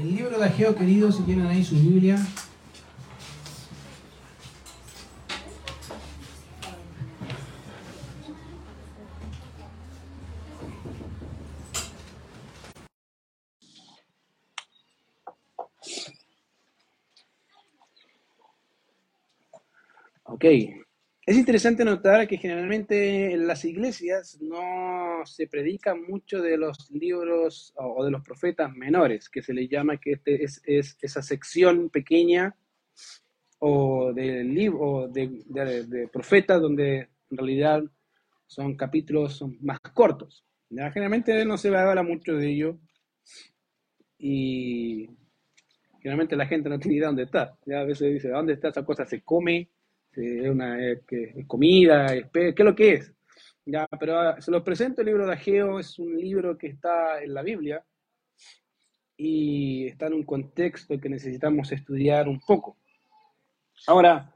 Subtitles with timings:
[0.00, 2.16] El libro de Ageo, queridos, si tienen ahí su Biblia.
[20.24, 20.44] Ok,
[21.30, 27.72] es interesante notar que generalmente en las iglesias no se predica mucho de los libros
[27.76, 32.56] o de los profetas menores, que se les llama que este es, esa sección pequeña
[33.60, 37.84] o de libro de, profetas donde en realidad
[38.48, 40.44] son capítulos más cortos.
[40.68, 42.76] Generalmente no se habla mucho de ello
[44.18, 45.08] y
[46.00, 47.56] generalmente la gente no tiene idea dónde está.
[47.66, 49.06] Ya a veces dice, ¿dónde está esa cosa?
[49.06, 49.68] ¿Se come?
[50.12, 50.76] Es una
[51.46, 53.14] comida, ¿qué es lo que es?
[53.66, 57.22] Ya, pero ah, se los presento el libro de Ageo, es un libro que está
[57.22, 57.84] en la Biblia
[59.16, 62.78] y está en un contexto que necesitamos estudiar un poco.
[63.86, 64.32] Ahora,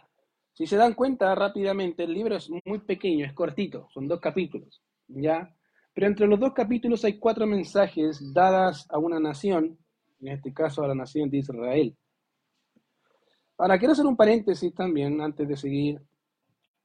[0.53, 4.83] si se dan cuenta rápidamente, el libro es muy pequeño, es cortito, son dos capítulos,
[5.09, 5.53] ¿ya?
[5.93, 9.79] Pero entre los dos capítulos hay cuatro mensajes dadas a una nación,
[10.21, 11.97] en este caso a la nación de Israel.
[13.59, 16.01] Ahora, quiero hacer un paréntesis también antes de seguir.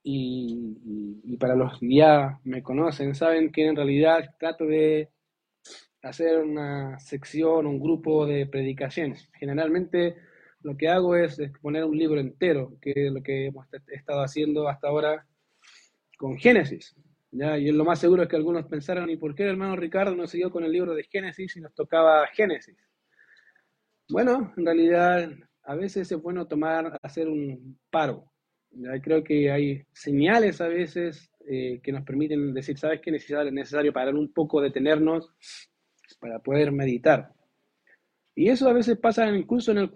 [0.02, 5.10] Y, para los que ya me conocen, saben que en realidad trato de
[6.02, 9.28] hacer una sección, un grupo de predicaciones.
[9.34, 10.16] Generalmente
[10.62, 14.68] lo que hago es exponer un libro entero, que es lo que hemos estado haciendo
[14.68, 15.26] hasta ahora
[16.16, 16.94] con Génesis.
[17.30, 17.58] ¿ya?
[17.58, 20.26] Y lo más seguro es que algunos pensaron, ¿y por qué el hermano Ricardo no
[20.26, 22.76] siguió con el libro de Génesis y nos tocaba Génesis?
[24.08, 25.30] Bueno, en realidad
[25.64, 28.30] a veces es bueno tomar, hacer un paro.
[29.02, 33.10] Creo que hay señales a veces eh, que nos permiten decir, ¿sabes qué?
[33.10, 35.32] Es necesario parar un poco, detenernos
[36.20, 37.32] para poder meditar.
[38.34, 39.90] Y eso a veces pasa incluso en el,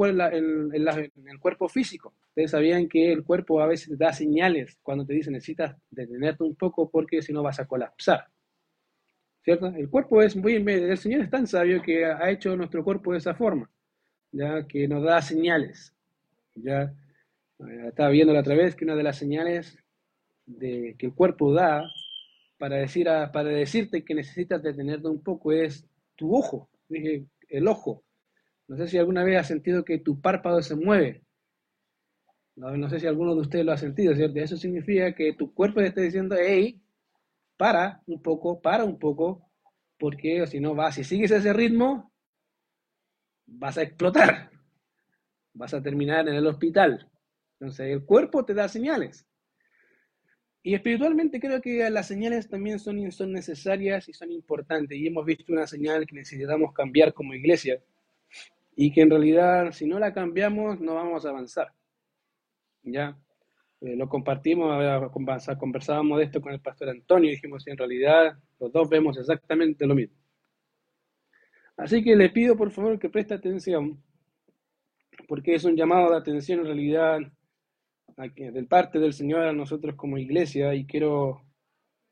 [1.40, 2.14] cuerpo físico.
[2.28, 6.56] Ustedes sabían que el cuerpo a veces da señales cuando te dice necesitas detenerte un
[6.56, 8.26] poco porque si no vas a colapsar.
[9.42, 9.68] ¿Cierto?
[9.68, 10.54] El cuerpo es muy...
[10.54, 13.70] El Señor es tan sabio que ha hecho nuestro cuerpo de esa forma
[14.34, 15.94] ya que nos da señales.
[16.54, 16.94] Ya
[17.60, 19.78] eh, estaba viendo la otra vez que una de las señales
[20.46, 21.84] de, que el cuerpo da
[22.58, 25.86] para, decir para decirte que necesitas detenerte un poco es
[26.16, 28.04] tu ojo, dije, el ojo.
[28.66, 31.22] No sé si alguna vez has sentido que tu párpado se mueve.
[32.56, 34.38] No, no sé si alguno de ustedes lo ha sentido, ¿cierto?
[34.38, 36.80] Eso significa que tu cuerpo te está diciendo, hey,
[37.56, 39.50] para un poco, para un poco,
[39.98, 42.13] porque si no vas, si sigues ese ritmo,
[43.46, 44.50] vas a explotar,
[45.52, 47.10] vas a terminar en el hospital.
[47.58, 49.26] Entonces el cuerpo te da señales.
[50.62, 54.98] Y espiritualmente creo que las señales también son, son necesarias y son importantes.
[54.98, 57.82] Y hemos visto una señal que necesitamos cambiar como iglesia.
[58.74, 61.72] Y que en realidad si no la cambiamos no vamos a avanzar.
[62.82, 63.16] ¿Ya?
[63.84, 64.82] Eh, lo compartimos,
[65.58, 69.86] conversábamos de esto con el pastor Antonio y dijimos, en realidad los dos vemos exactamente
[69.86, 70.16] lo mismo.
[71.76, 74.02] Así que le pido por favor que preste atención,
[75.28, 77.18] porque es un llamado de atención en realidad
[78.36, 81.42] del parte del Señor a nosotros como iglesia y quiero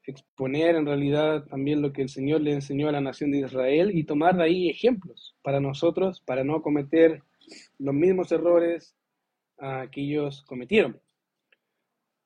[0.05, 3.97] exponer en realidad también lo que el Señor le enseñó a la nación de Israel
[3.97, 7.23] y tomar de ahí ejemplos para nosotros, para no cometer
[7.79, 8.97] los mismos errores
[9.93, 11.01] que ellos cometieron.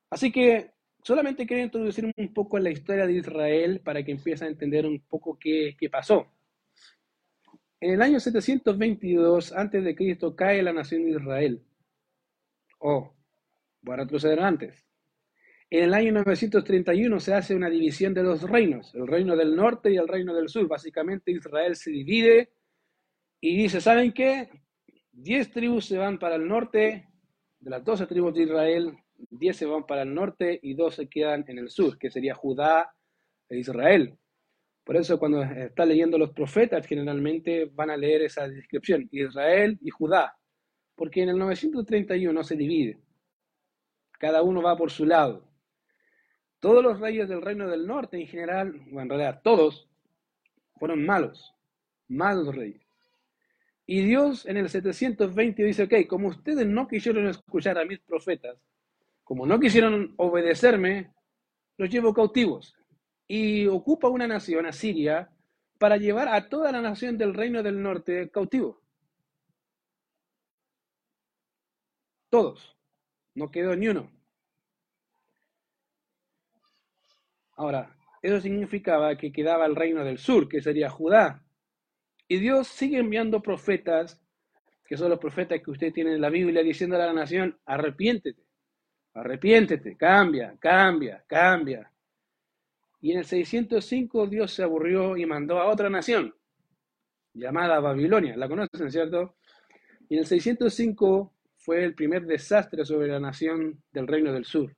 [0.08, 0.70] Así que
[1.02, 5.00] solamente quiero introducir un poco la historia de Israel para que empiece a entender un
[5.00, 6.26] poco qué, qué pasó.
[7.80, 10.18] En el año 722 a.C.
[10.34, 11.62] cae la nación de Israel.
[12.78, 13.14] Oh,
[13.82, 14.86] voy a retroceder antes.
[15.68, 19.90] En el año 931 se hace una división de los reinos, el reino del norte
[19.90, 20.68] y el reino del sur.
[20.68, 22.50] Básicamente Israel se divide
[23.40, 24.48] y dice, ¿saben qué?
[25.12, 27.08] Diez tribus se van para el norte,
[27.58, 28.96] de las doce tribus de Israel,
[29.30, 32.34] diez se van para el norte y dos se quedan en el sur, que sería
[32.34, 32.94] Judá
[33.48, 34.16] e Israel.
[34.86, 39.90] Por eso cuando está leyendo los profetas generalmente van a leer esa descripción, Israel y
[39.90, 40.38] Judá,
[40.94, 43.00] porque en el 931 se divide,
[44.12, 45.44] cada uno va por su lado.
[46.60, 49.88] Todos los reyes del reino del norte en general, o en realidad todos,
[50.76, 51.52] fueron malos,
[52.06, 52.86] malos reyes.
[53.86, 58.56] Y Dios en el 720 dice, ok, como ustedes no quisieron escuchar a mis profetas,
[59.24, 61.12] como no quisieron obedecerme,
[61.76, 62.76] los llevo cautivos
[63.28, 65.30] y ocupa una nación, Asiria,
[65.78, 68.80] para llevar a toda la nación del reino del norte cautivo.
[72.30, 72.76] Todos.
[73.34, 74.10] No quedó ni uno.
[77.56, 81.44] Ahora, eso significaba que quedaba el reino del sur, que sería Judá.
[82.28, 84.20] Y Dios sigue enviando profetas
[84.86, 88.42] que son los profetas que usted tiene en la Biblia diciendo a la nación, arrepiéntete,
[89.14, 91.90] arrepiéntete, cambia, cambia, cambia.
[93.06, 96.34] Y en el 605 Dios se aburrió y mandó a otra nación,
[97.34, 98.36] llamada Babilonia.
[98.36, 99.36] La conocen, ¿cierto?
[100.08, 104.74] Y en el 605 fue el primer desastre sobre la nación del Reino del Sur,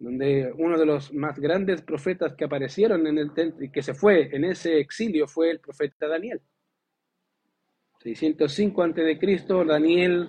[0.00, 3.30] donde uno de los más grandes profetas que aparecieron en el
[3.70, 6.40] que se fue en ese exilio fue el profeta Daniel.
[8.00, 10.28] 605 a.C., Daniel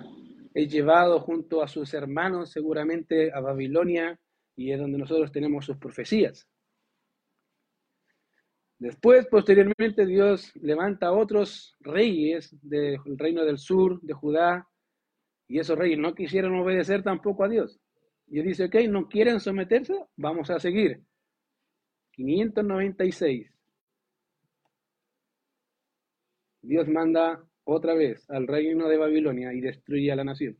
[0.54, 4.16] es llevado junto a sus hermanos seguramente a Babilonia
[4.54, 6.46] y es donde nosotros tenemos sus profecías.
[8.78, 14.68] Después, posteriormente, Dios levanta a otros reyes del reino del sur, de Judá,
[15.46, 17.78] y esos reyes no quisieron obedecer tampoco a Dios.
[18.26, 21.02] Y dice, ok, no quieren someterse, vamos a seguir.
[22.12, 23.50] 596.
[26.62, 30.58] Dios manda otra vez al reino de Babilonia y destruye a la nación.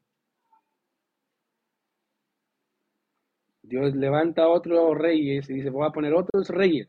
[3.63, 6.89] Dios levanta a otros reyes y dice, voy a poner otros reyes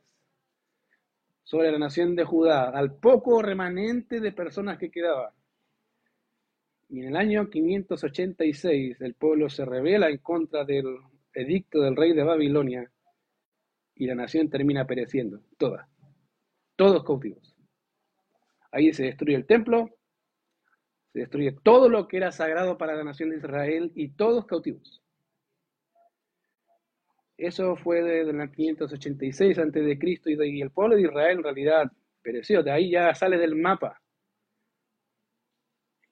[1.45, 5.33] sobre la nación de Judá, al poco remanente de personas que quedaba.
[6.89, 10.97] Y en el año 586 el pueblo se revela en contra del
[11.33, 12.91] edicto del rey de Babilonia
[13.93, 15.87] y la nación termina pereciendo, toda,
[16.75, 17.55] todos cautivos.
[18.71, 19.89] Ahí se destruye el templo,
[21.13, 25.04] se destruye todo lo que era sagrado para la nación de Israel y todos cautivos.
[27.37, 29.97] Eso fue desde el 586 a.C.
[30.47, 31.91] y el pueblo de Israel en realidad
[32.21, 32.63] pereció.
[32.63, 34.01] De ahí ya sale del mapa.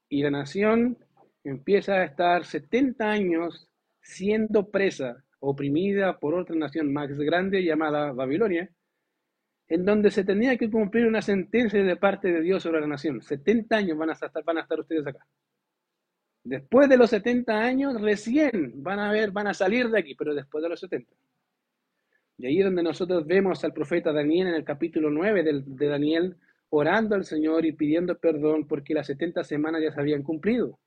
[0.09, 0.97] Y la nación
[1.43, 3.67] empieza a estar 70 años
[4.01, 8.69] siendo presa, oprimida por otra nación más grande llamada Babilonia,
[9.67, 13.21] en donde se tenía que cumplir una sentencia de parte de Dios sobre la nación.
[13.21, 15.25] 70 años van a estar, van a estar ustedes acá.
[16.43, 20.35] Después de los 70 años, recién van a ver, van a salir de aquí, pero
[20.35, 21.09] después de los 70.
[22.37, 26.35] Y ahí es donde nosotros vemos al profeta Daniel en el capítulo 9 de, Daniel
[26.69, 30.79] orando al Señor y pidiendo perdón porque las 70 semanas ya se habían cumplido.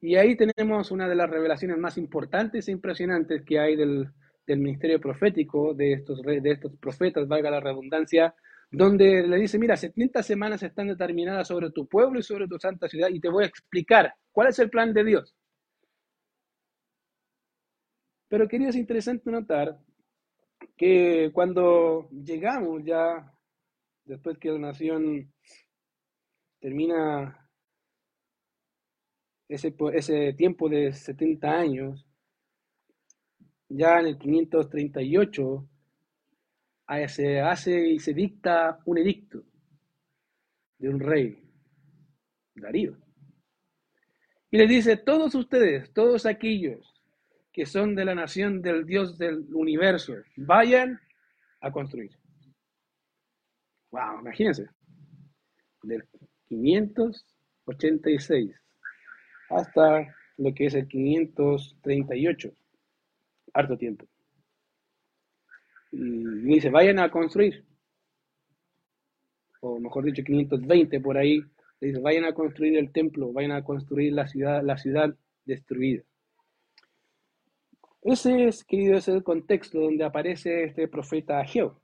[0.00, 4.08] Y ahí tenemos una de las revelaciones más importantes e impresionantes que hay del,
[4.46, 8.34] del ministerio profético de estos, de estos profetas, valga la redundancia,
[8.70, 12.88] donde le dice, mira, 70 semanas están determinadas sobre tu pueblo y sobre tu santa
[12.88, 15.34] ciudad y te voy a explicar cuál es el plan de Dios.
[18.28, 19.76] Pero querido, es interesante notar
[20.76, 23.32] que cuando llegamos ya,
[24.04, 25.32] después que la nación
[26.60, 27.50] termina
[29.48, 32.06] ese, ese tiempo de 70 años,
[33.68, 35.69] ya en el 538
[37.08, 39.44] se hace y se dicta un edicto
[40.78, 41.40] de un rey,
[42.54, 42.96] Darío.
[44.50, 47.00] Y le dice, todos ustedes, todos aquellos
[47.52, 50.98] que son de la nación del Dios del universo, vayan
[51.60, 52.10] a construir.
[53.92, 54.68] Wow, imagínense.
[55.82, 56.02] Del
[56.48, 58.50] 586
[59.50, 62.52] hasta lo que es el 538.
[63.52, 64.06] Harto tiempo
[65.92, 67.64] y dice, vayan a construir,
[69.60, 71.42] o mejor dicho, 520 por ahí,
[71.80, 76.02] dice, vayan a construir el templo, vayan a construir la ciudad, la ciudad destruida.
[78.02, 81.80] Ese es, querido, ese es el contexto donde aparece este profeta Ageo.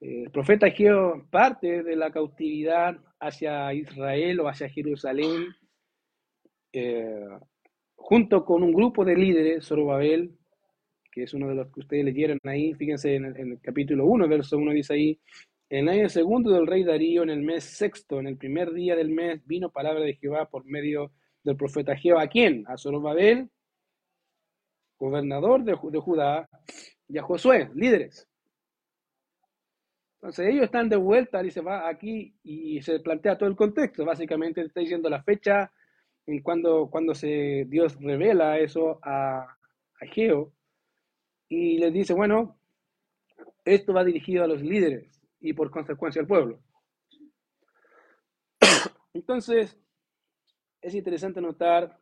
[0.00, 5.54] El profeta Ageo parte de la cautividad hacia Israel o hacia Jerusalén,
[6.72, 7.28] eh,
[7.94, 10.36] junto con un grupo de líderes, Zorobabel,
[11.12, 14.56] que es uno de los que ustedes leyeron ahí, fíjense en el, capítulo 1, verso
[14.56, 15.20] 1 dice ahí,
[15.68, 18.96] en el año segundo del rey Darío, en el mes sexto, en el primer día
[18.96, 21.12] del mes, vino palabra de Jehová por medio
[21.44, 22.22] del profeta Jehová.
[22.22, 22.64] ¿A quién?
[22.66, 23.50] A Zorobabel,
[24.98, 26.48] gobernador de, de Judá,
[27.08, 28.28] y a Josué, líderes.
[30.16, 34.04] Entonces ellos están de vuelta, dice, va aquí y se plantea todo el contexto.
[34.04, 35.72] Básicamente está diciendo la fecha
[36.26, 40.52] en cuando, cuando se, Dios revela eso a, a Geo
[41.52, 42.56] y les dice, bueno,
[43.62, 46.60] esto va dirigido a los líderes y por consecuencia al pueblo.
[49.12, 49.78] Entonces,
[50.80, 51.98] es interesante notar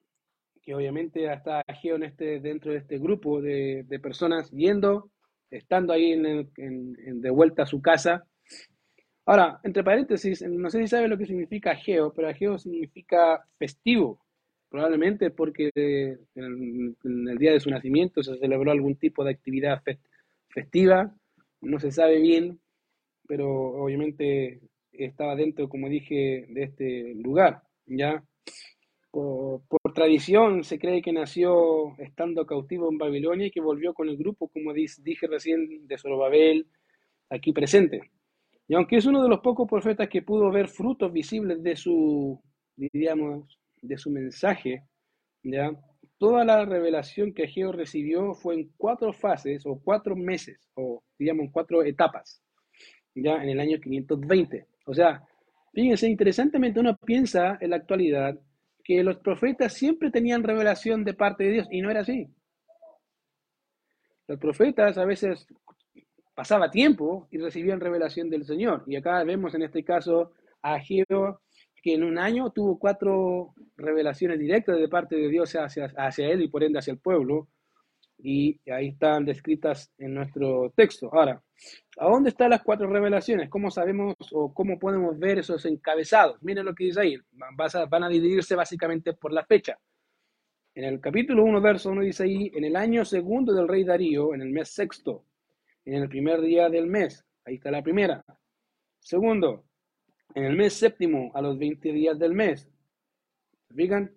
[0.63, 5.11] que obviamente hasta Ageo en este, dentro de este grupo de, personas yendo,
[5.51, 8.25] estando ahí en, de vuelta a su casa.
[9.27, 14.23] Ahora, entre paréntesis, no sé si sabe lo que significa Ageo, pero Ageo significa festivo
[14.71, 19.83] probablemente porque en, el día de su nacimiento se celebró algún tipo de actividad
[20.49, 21.15] festiva,
[21.61, 22.61] no se sabe bien,
[23.27, 24.61] pero obviamente
[24.93, 28.25] estaba dentro, como dije, de este lugar, ¿ya?
[29.11, 29.63] Por,
[29.93, 34.49] tradición se cree que nació estando cautivo en Babilonia y que volvió con el grupo,
[34.49, 36.69] como dije recién, de Zorobabel,
[37.29, 38.11] aquí presente.
[38.69, 42.41] Y aunque es uno de los pocos profetas que pudo ver frutos visibles de su,
[42.77, 44.85] diríamos, de su mensaje,
[45.43, 45.73] ¿ya?
[46.19, 51.49] Toda la revelación que Ageo recibió fue en cuatro fases o cuatro meses, o digamos
[51.53, 52.43] cuatro etapas,
[53.15, 54.67] ya en el año 520.
[54.87, 55.23] O sea,
[55.73, 58.39] fíjense, interesantemente uno piensa en la actualidad
[58.85, 62.29] que los profetas siempre tenían revelación de parte de Dios y no era así.
[64.27, 65.47] Los profetas a veces
[66.35, 68.85] pasaba tiempo y recibían revelación del Señor.
[68.87, 70.33] Y acá vemos en este caso
[70.63, 71.41] a Ageo
[71.83, 76.49] que en un año tuvo cuatro revelaciones directas de parte de Dios hacia, él y
[76.49, 77.49] por ende hacia el pueblo.
[78.23, 81.09] Y ahí están descritas en nuestro texto.
[81.13, 81.43] Ahora,
[81.99, 83.49] ¿a dónde están las cuatro revelaciones?
[83.49, 86.43] ¿Cómo sabemos o cómo podemos ver esos encabezados?
[86.43, 87.17] Miren lo que dice ahí.
[87.89, 89.79] Van a dividirse básicamente por la fecha.
[90.75, 94.35] En el capítulo 1, verso 1 dice ahí, en el año segundo del rey Darío,
[94.35, 95.25] en el mes sexto,
[95.85, 97.25] en el primer día del mes.
[97.45, 98.25] Ahí está la primera.
[99.01, 99.65] Segundo,
[100.35, 102.69] en el mes séptimo, a los 20 días del mes.
[103.69, 104.11] ¿Se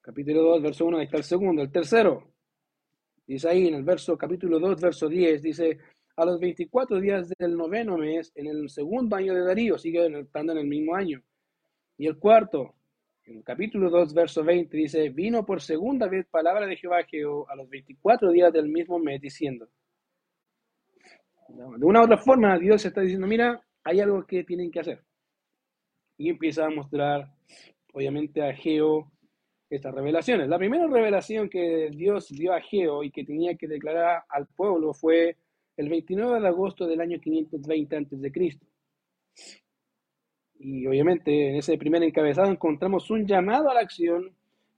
[0.00, 1.62] Capítulo 2, verso 1, ahí está el segundo.
[1.62, 2.30] El tercero,
[3.26, 5.78] dice ahí en el verso, capítulo 2, verso 10, dice,
[6.16, 10.52] a los 24 días del noveno mes, en el segundo año de Darío, sigue estando
[10.52, 11.22] en el mismo año.
[11.96, 12.74] Y el cuarto,
[13.24, 16.98] en el capítulo 2, verso 20, dice, vino por segunda vez palabra de Jehová
[17.48, 19.68] a los 24 días del mismo mes, diciendo.
[21.48, 25.02] De una u otra forma, Dios está diciendo, mira, hay algo que tienen que hacer
[26.16, 27.32] y empieza a mostrar,
[27.92, 29.10] obviamente, a Geo
[29.70, 30.48] estas revelaciones.
[30.48, 34.94] La primera revelación que Dios dio a Geo y que tenía que declarar al pueblo
[34.94, 35.36] fue
[35.76, 38.60] el 29 de agosto del año 520 a.C.
[40.60, 44.30] Y obviamente en ese primer encabezado encontramos un llamado a la acción,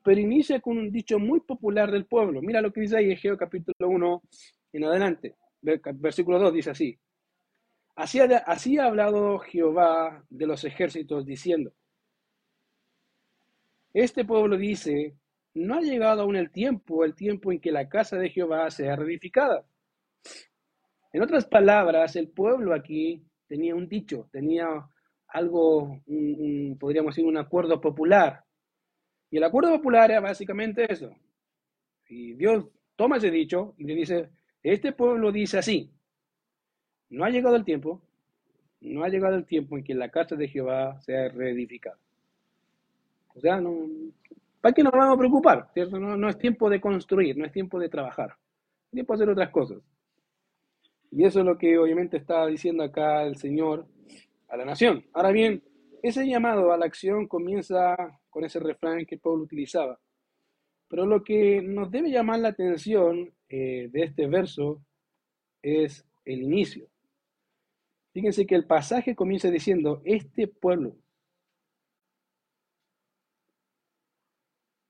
[0.02, 2.40] pero inicia con un dicho muy popular del pueblo.
[2.40, 4.23] Mira lo que dice ahí Geo capítulo 1
[4.73, 5.35] en adelante.
[5.61, 6.99] Versículo 2 dice así.
[7.96, 11.72] Así ha, hablado Jehová de los ejércitos diciendo,
[13.94, 15.16] este pueblo dice,
[15.54, 18.96] no ha llegado aún el tiempo, el tiempo en que la casa de Jehová sea
[18.96, 19.64] reedificada.
[21.10, 24.66] En otras palabras, el pueblo aquí tenía un dicho, tenía
[25.28, 26.02] algo,
[26.78, 28.44] podríamos decir, un acuerdo popular.
[29.30, 31.16] Y el acuerdo popular era básicamente eso.
[32.10, 34.30] Y Dios toma ese dicho y le dice,
[34.62, 35.95] este pueblo dice así,
[37.10, 38.00] no ha llegado el tiempo,
[38.80, 41.98] no ha llegado el tiempo en que la casa de Jehová sea reedificada.
[43.34, 43.86] O sea, no,
[44.60, 45.68] ¿para qué nos vamos a preocupar?
[45.72, 45.98] ¿cierto?
[45.98, 48.36] No, es tiempo de construir, no es tiempo de trabajar,
[48.86, 49.78] es tiempo de hacer otras cosas.
[51.10, 53.86] Y eso es lo que obviamente está diciendo acá el Señor
[54.48, 55.04] a la nación.
[55.12, 55.62] Ahora bien,
[56.02, 57.96] ese llamado a la acción comienza
[58.30, 59.98] con ese refrán que Pablo utilizaba.
[60.88, 64.82] Pero lo que nos debe llamar la atención eh, de este verso
[65.62, 66.86] es el inicio.
[68.16, 70.96] Fíjense que el pasaje comienza diciendo, este pueblo.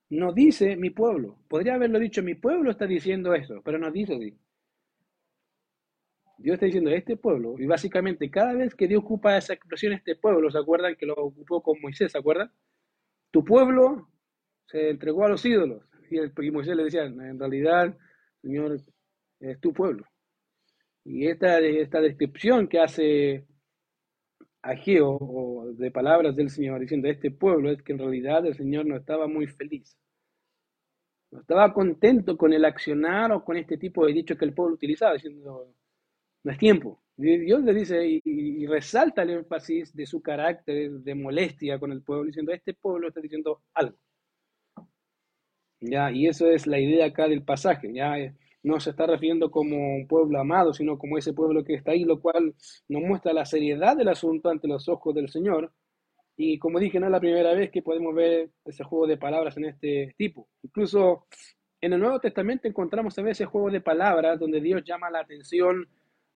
[0.09, 1.37] No dice mi pueblo.
[1.49, 4.39] Podría haberlo dicho, mi pueblo está diciendo eso, pero no dice así.
[6.37, 10.15] Dios está diciendo este pueblo, y básicamente cada vez que Dios ocupa esa expresión, este
[10.15, 12.13] pueblo, ¿se acuerdan que lo ocupó con Moisés?
[12.13, 12.49] ¿Se acuerdan?
[13.31, 14.07] Tu pueblo
[14.67, 15.83] se entregó a los ídolos.
[16.09, 17.93] Y, el, Moisés le decía, en realidad,
[18.41, 18.79] Señor,
[19.41, 20.05] es tu pueblo.
[21.07, 23.45] Y esta, esta descripción que hace
[24.61, 28.97] Ageo de palabras del Señor diciendo este pueblo es que en realidad el Señor no
[28.97, 29.97] estaba muy feliz.
[31.31, 34.75] No estaba contento con el accionar o con este tipo de dicho que el pueblo
[34.75, 35.73] utilizaba, diciendo
[36.43, 37.01] no es tiempo.
[37.15, 42.01] Dios le dice y, y, resalta el énfasis de su carácter de molestia con el
[42.01, 43.97] pueblo, diciendo este pueblo está diciendo algo.
[45.79, 47.93] Ya, y eso es la idea acá del pasaje.
[47.93, 48.17] Ya,
[48.67, 52.03] no se está refiriendo como un pueblo amado, sino como ese pueblo que está ahí,
[52.03, 52.53] lo cual
[52.87, 55.71] nos muestra la seriedad del asunto ante los ojos del Señor.
[56.35, 59.57] Y como dije, no es la primera vez que podemos ver ese juego de palabras
[59.57, 60.49] en este tipo.
[60.61, 61.25] Incluso
[61.81, 65.87] en el Nuevo Testamento encontramos a veces juegos de palabras donde Dios llama la atención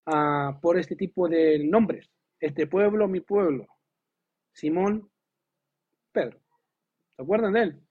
[0.06, 2.10] ah, por este tipo de nombres.
[2.40, 3.68] Este pueblo, mi pueblo.
[4.54, 5.10] Simón,
[6.12, 6.40] Pedro.
[7.16, 7.82] ¿Se acuerdan de él?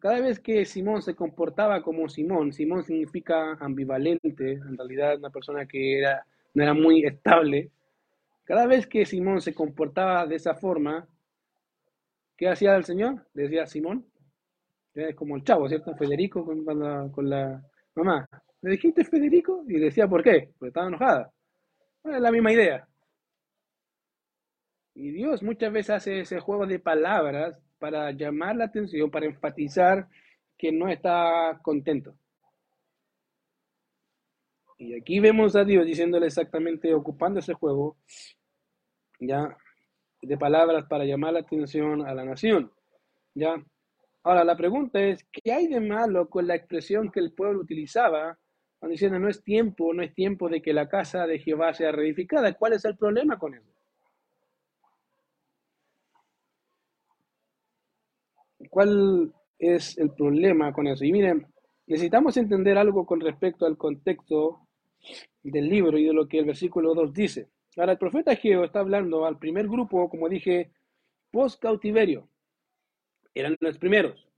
[0.00, 5.66] Cada vez que Simón se comportaba como Simón, Simón significa ambivalente, en realidad una persona
[5.66, 6.24] que era,
[6.54, 7.70] no era muy estable.
[8.44, 11.08] Cada vez que Simón se comportaba de esa forma,
[12.36, 13.26] ¿qué hacía el Señor?
[13.34, 14.06] Decía Simón,
[15.16, 15.94] como el chavo, ¿cierto?
[15.96, 16.64] Federico con,
[17.28, 17.62] la,
[17.94, 18.28] mamá.
[18.62, 19.64] ¿Le dijiste Federico?
[19.68, 20.50] Y decía, ¿por qué?
[20.58, 21.32] Porque estaba enojada.
[22.04, 22.88] es la misma idea.
[24.94, 30.08] Y Dios muchas veces hace ese juego de palabras para llamar la atención, para enfatizar
[30.56, 32.14] que no está contento.
[34.78, 37.96] Y aquí vemos a Dios diciéndole exactamente, ocupando ese juego,
[39.18, 39.56] ya,
[40.22, 42.72] de palabras para llamar la atención a la nación.
[43.34, 43.56] Ya.
[44.22, 48.38] Ahora, la pregunta es, ¿qué hay de malo con la expresión que el pueblo utilizaba
[48.78, 51.90] cuando diciendo no es tiempo, no es tiempo de que la casa de Jehová sea
[51.92, 52.52] reedificada?
[52.54, 53.67] ¿Cuál es el problema con eso?
[58.68, 61.04] ¿Cuál es el problema con eso?
[61.04, 61.46] Y miren,
[61.86, 64.68] necesitamos entender algo con respecto al contexto
[65.42, 67.48] del libro y de lo que el versículo 2 dice.
[67.76, 70.72] Ahora, el profeta Geo está hablando al primer grupo, como dije,
[71.30, 72.28] post cautiverio.
[73.34, 74.28] Eran los primeros.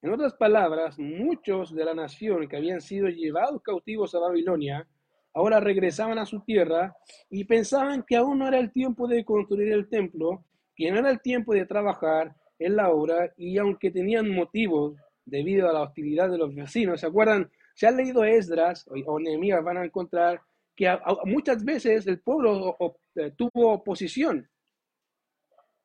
[0.00, 4.86] En otras palabras, muchos de la nación que habían sido llevados cautivos a Babilonia,
[5.34, 6.96] ahora regresaban a su tierra
[7.28, 10.44] y pensaban que aún no era el tiempo de construir el templo,
[10.78, 14.94] que no era el tiempo de trabajar en la obra, y aunque tenían motivos
[15.24, 17.50] debido a la hostilidad de los vecinos, ¿se acuerdan?
[17.74, 20.40] Si han leído Esdras o Nehemías, van a encontrar
[20.76, 20.88] que
[21.24, 22.76] muchas veces el pueblo
[23.16, 24.48] eh, tuvo oposición,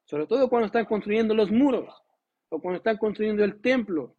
[0.03, 2.03] sobre todo cuando están construyendo los muros
[2.49, 4.15] o cuando están construyendo el templo.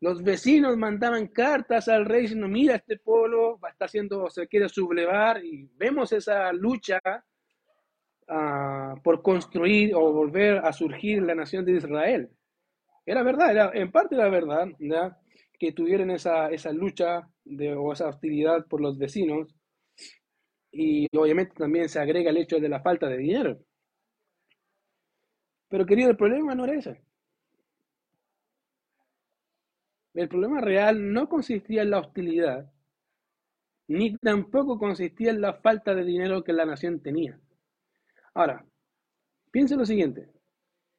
[0.00, 5.42] Los vecinos mandaban cartas al rey diciendo, mira, este pueblo está haciendo, se quiere sublevar
[5.42, 7.00] y vemos esa lucha
[8.30, 12.30] ah, por construir o volver a surgir la nación de Israel.
[13.04, 14.68] Era verdad, era, en parte era verdad,
[15.58, 19.54] que tuvieran esa, esa lucha de, o esa hostilidad por los vecinos,
[20.72, 23.58] y obviamente también se agrega el hecho de la falta de dinero.
[25.68, 27.02] Pero querido, el problema no era ese.
[30.14, 32.70] El problema real no consistía en la hostilidad,
[33.88, 37.40] ni tampoco consistía en la falta de dinero que la nación tenía.
[38.34, 38.64] Ahora,
[39.50, 40.28] piensen lo siguiente.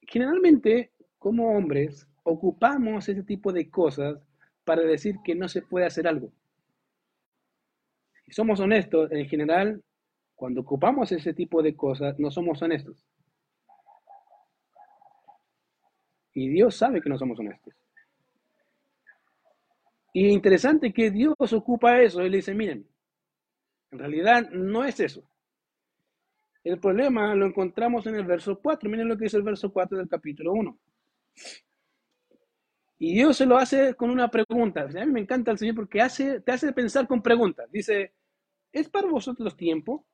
[0.01, 4.19] Generalmente, como hombres, ocupamos ese tipo de cosas
[4.63, 6.31] para decir que no se puede hacer algo
[8.31, 9.83] somos honestos, en general,
[10.35, 13.05] cuando ocupamos ese tipo de cosas, no somos honestos.
[16.33, 17.73] Y Dios sabe que no somos honestos.
[20.13, 22.21] Y interesante que Dios ocupa eso.
[22.21, 22.87] Él dice, miren,
[23.91, 25.23] en realidad no es eso.
[26.63, 28.89] El problema lo encontramos en el verso 4.
[28.89, 30.79] Miren lo que dice el verso 4 del capítulo 1.
[32.99, 34.81] Y Dios se lo hace con una pregunta.
[34.81, 35.99] A mí me encanta el Señor porque
[36.45, 37.69] te hace pensar con preguntas.
[37.71, 38.13] Dice,
[38.71, 40.05] ¿Es para vosotros tiempo?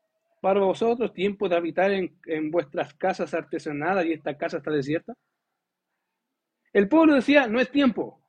[0.42, 5.14] ¿Para vosotros tiempo de habitar en, vuestras casas artesonadas y esta casa está desierta?
[6.74, 8.22] El pueblo decía, no es tiempo,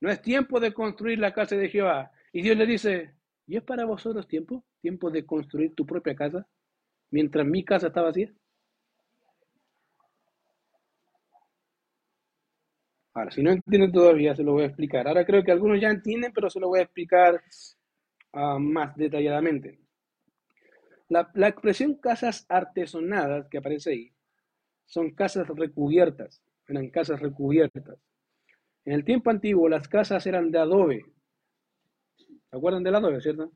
[0.00, 2.10] no es tiempo de construir la casa de Jehová.
[2.32, 3.14] Y Dios le dice,
[3.46, 4.64] ¿y es para vosotros tiempo?
[4.80, 6.46] ¿Tiempo de construir tu propia casa
[7.12, 8.32] mientras mi casa está vacía?
[13.14, 15.06] Ahora, si no entienden todavía, se lo voy a explicar.
[15.06, 17.40] Ahora creo que algunos ya entienden, pero se lo voy a explicar
[18.32, 19.78] Ah, más detalladamente.
[21.08, 24.12] La, expresión casas artesonadas que aparece ahí
[24.86, 27.98] son casas recubiertas, eran casas recubiertas.
[28.84, 31.04] En el tiempo antiguo las casas eran de adobe.
[32.16, 33.52] ¿Se acuerdan del adobe, cierto?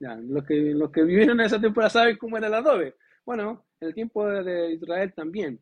[0.00, 2.94] Ya, los, que, los que vivieron en esa temporada saben cómo era el adobe.
[3.24, 5.60] Bueno, en el tiempo de Israel también.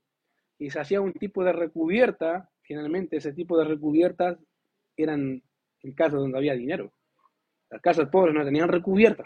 [0.58, 4.38] Y se hacía un tipo de recubierta, generalmente ese tipo de recubiertas
[4.96, 5.42] eran
[5.82, 6.92] en casas donde había dinero.
[7.70, 9.24] Las casas pobres no tenían recubierta.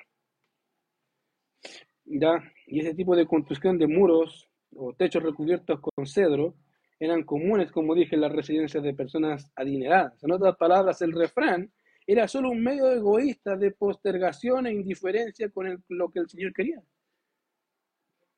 [2.04, 2.42] ¿ya?
[2.66, 6.54] Y ese tipo de construcción de muros o techos recubiertos con cedro
[6.98, 10.22] eran comunes, como dije, en las residencias de personas adineradas.
[10.22, 11.72] En otras palabras, el refrán
[12.06, 16.82] era solo un medio egoísta de postergación e indiferencia con lo que el Señor quería.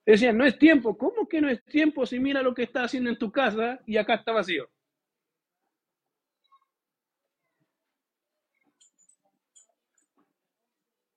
[0.04, 0.96] Decían, no es tiempo.
[0.96, 3.96] ¿Cómo que no es tiempo si mira lo que está haciendo en tu casa y
[3.96, 4.68] acá está vacío?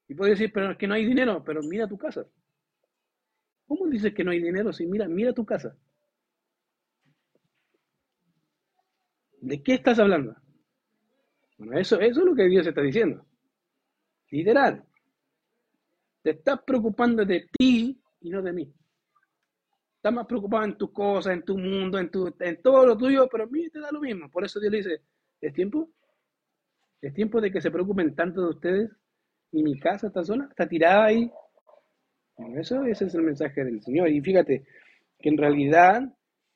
[0.07, 2.25] Y puede decir, pero es que no hay dinero, pero mira tu casa.
[3.67, 5.75] ¿Cómo dices que no hay dinero si mira, mira tu casa?
[9.41, 10.35] ¿De qué estás hablando?
[11.57, 13.25] Bueno, eso, eso es lo que Dios está diciendo.
[14.29, 14.83] Literal.
[16.21, 18.73] Te estás preocupando de ti y no de mí.
[19.97, 23.27] Estás más preocupado en tus cosas, en tu mundo, en, tu, en todo lo tuyo,
[23.31, 24.29] pero a mí te da lo mismo.
[24.29, 25.01] Por eso Dios le dice,
[25.41, 25.89] ¿es tiempo?
[27.01, 28.91] ¿Es tiempo de que se preocupen tanto de ustedes
[29.51, 31.31] y mi casa está sola, está tirada ahí.
[32.57, 34.09] eso, ese es el mensaje del Señor.
[34.09, 34.65] Y fíjate
[35.19, 36.03] que en realidad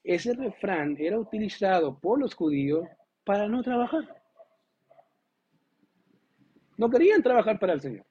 [0.04, 2.88] ese refrán era utilizado por los judíos
[3.24, 4.19] para no trabajar.
[6.80, 8.06] No querían trabajar para el Señor.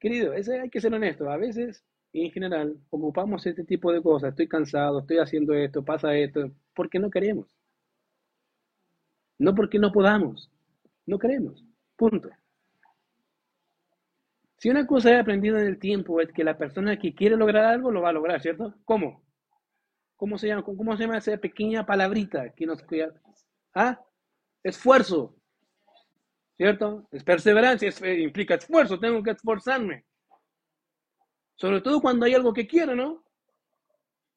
[0.00, 1.30] Querido, ese hay que ser honesto.
[1.30, 4.30] A veces en general ocupamos este tipo de cosas.
[4.30, 7.46] Estoy cansado, estoy haciendo esto, pasa esto, porque no queremos.
[9.38, 10.50] No porque no podamos,
[11.06, 11.64] no queremos.
[11.94, 12.30] Punto.
[14.58, 17.64] Si una cosa he aprendido en el tiempo es que la persona que quiere lograr
[17.64, 18.74] algo lo va a lograr, ¿cierto?
[18.84, 19.22] ¿Cómo?
[20.16, 22.82] ¿Cómo se llama, cómo se llama esa pequeña palabrita que nos
[23.72, 24.00] ¿Ah?
[24.64, 25.36] Esfuerzo.
[26.56, 27.06] ¿Cierto?
[27.10, 30.04] Es perseverancia, implica esfuerzo, tengo que esforzarme.
[31.56, 33.24] Sobre todo cuando hay algo que quiero, ¿no?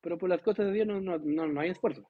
[0.01, 2.09] Pero por las cosas de Dios no, no hay esfuerzo.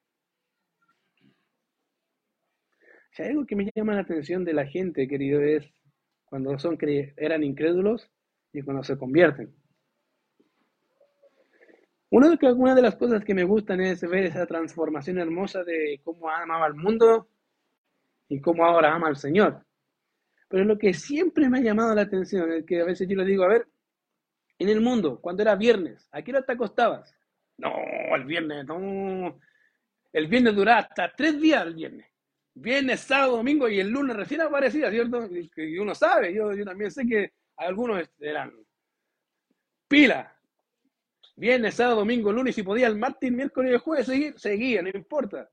[3.12, 5.66] Si algo que me llama la atención de la gente, querido, es
[6.26, 6.78] cuando son
[7.18, 8.10] eran incrédulos
[8.54, 9.54] y cuando se convierten.
[12.12, 16.00] Una de, una de las cosas que me gustan es ver esa transformación hermosa de
[16.04, 17.28] cómo amaba al mundo
[18.28, 19.64] y cómo ahora ama al Señor.
[20.50, 23.24] Pero lo que siempre me ha llamado la atención es que a veces yo le
[23.24, 23.68] digo, a ver,
[24.58, 27.16] en el mundo, cuando era viernes, ¿a qué hora te acostabas?
[27.58, 27.72] No,
[28.16, 29.40] el viernes, no.
[30.12, 32.08] El viernes duraba hasta tres días el viernes.
[32.56, 35.30] Viernes, sábado, domingo y el lunes recién aparecía, ¿cierto?
[35.56, 38.52] Y uno sabe, yo, yo también sé que algunos eran
[39.88, 40.36] pila.
[41.36, 44.90] Viernes, sábado, domingo, lunes, y podía el martes, miércoles y el jueves seguir, seguía, no
[44.90, 45.50] importa.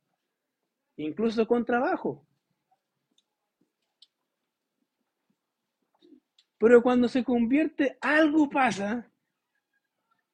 [0.97, 2.27] Incluso con trabajo.
[6.59, 9.11] Pero cuando se convierte, algo pasa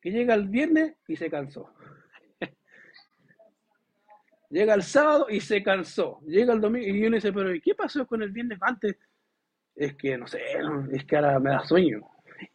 [0.01, 1.73] que llega el viernes y se cansó.
[4.51, 6.21] Llega el sábado y se cansó.
[6.27, 8.97] Llega el domingo y uno dice, pero ¿qué pasó con el viernes antes?
[9.75, 10.41] Es que no sé,
[10.93, 12.03] es que ahora me da sueño.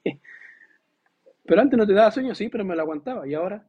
[1.46, 3.28] pero antes no te daba sueño, sí, pero me lo aguantaba.
[3.28, 3.66] ¿Y ahora?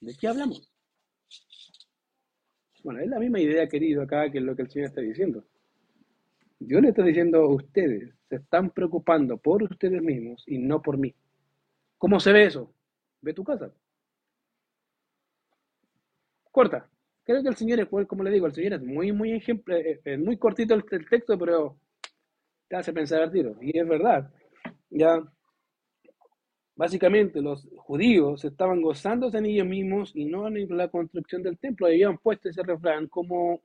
[0.00, 0.70] ¿De qué hablamos?
[2.84, 5.44] Bueno, es la misma idea, querido, acá que lo que el Señor está diciendo.
[6.60, 10.98] Dios le está diciendo a ustedes, se están preocupando por ustedes mismos y no por
[10.98, 11.14] mí.
[11.96, 12.72] ¿Cómo se ve eso?
[13.20, 13.72] Ve tu casa
[16.58, 16.88] corta.
[17.22, 20.00] Creo que el Señor es, como le digo, el Señor es muy, muy ejemplo, eh,
[20.04, 21.78] es muy cortito el, texto, pero
[22.68, 23.56] te hace pensar al tiro.
[23.60, 24.28] Y es verdad.
[24.90, 25.22] Ya,
[26.74, 31.86] básicamente los judíos estaban gozándose en ellos mismos y no en la construcción del templo.
[31.86, 33.60] Habían puesto ese refrán como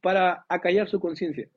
[0.00, 1.48] para acallar su conciencia.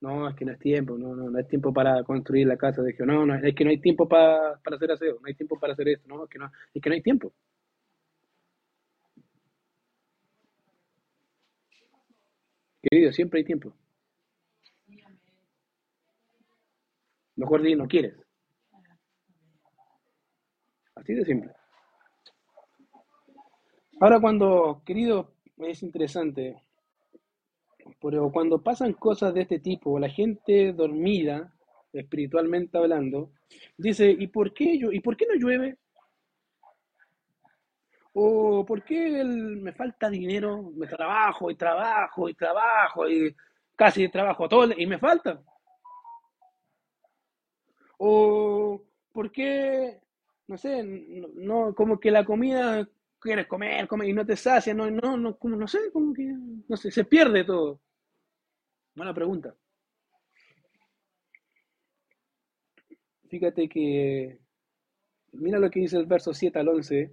[0.00, 2.82] No, es que no es tiempo, no, no, no es tiempo para construir la casa
[2.82, 5.58] Jehová, no, no, es que no hay tiempo para, para hacer aseo, no hay tiempo
[5.58, 7.32] para hacer esto, no, es que no, es que no hay tiempo.
[12.82, 13.74] Querido, siempre hay tiempo.
[17.36, 18.14] Mejor di, no quieres.
[20.96, 21.52] Así de simple.
[24.00, 26.62] Ahora cuando, querido, es interesante,
[28.08, 31.52] pero cuando pasan cosas de este tipo, la gente dormida,
[31.92, 33.32] espiritualmente hablando,
[33.76, 35.78] dice, ¿y por qué, yo, ¿y por qué no llueve?
[38.12, 40.70] ¿O por qué me falta dinero?
[40.76, 43.34] Me trabajo y trabajo y trabajo y
[43.74, 45.42] casi trabajo todo y me falta.
[47.98, 50.00] ¿O por qué,
[50.46, 52.88] no sé, no, como que la comida
[53.18, 56.32] quieres comer, comer y no te sacia, no, no, no, como, no sé, como que,
[56.68, 57.80] no sé, se pierde todo.
[58.96, 59.54] Buena pregunta.
[63.28, 64.38] Fíjate que,
[65.32, 67.12] mira lo que dice el verso 7 al 11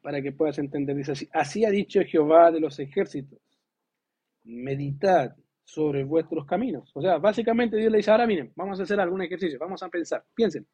[0.00, 0.96] para que puedas entender.
[0.96, 3.38] Dice así, así ha dicho Jehová de los ejércitos,
[4.44, 6.90] meditad sobre vuestros caminos.
[6.94, 9.88] O sea, básicamente Dios le dice, ahora miren, vamos a hacer algún ejercicio, vamos a
[9.90, 10.66] pensar, piensen.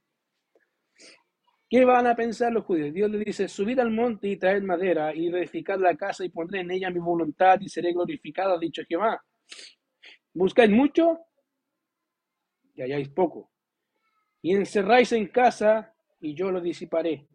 [1.69, 2.95] ¿Qué van a pensar los judíos?
[2.95, 6.61] Dios le dice, subid al monte y traed madera y reedificad la casa y pondré
[6.61, 9.21] en ella mi voluntad y seré glorificado, ha dicho Jehová.
[10.37, 11.19] ¿Buscáis mucho?
[12.75, 13.51] Y halláis poco.
[14.43, 17.27] Y encerráis en casa y yo lo disiparé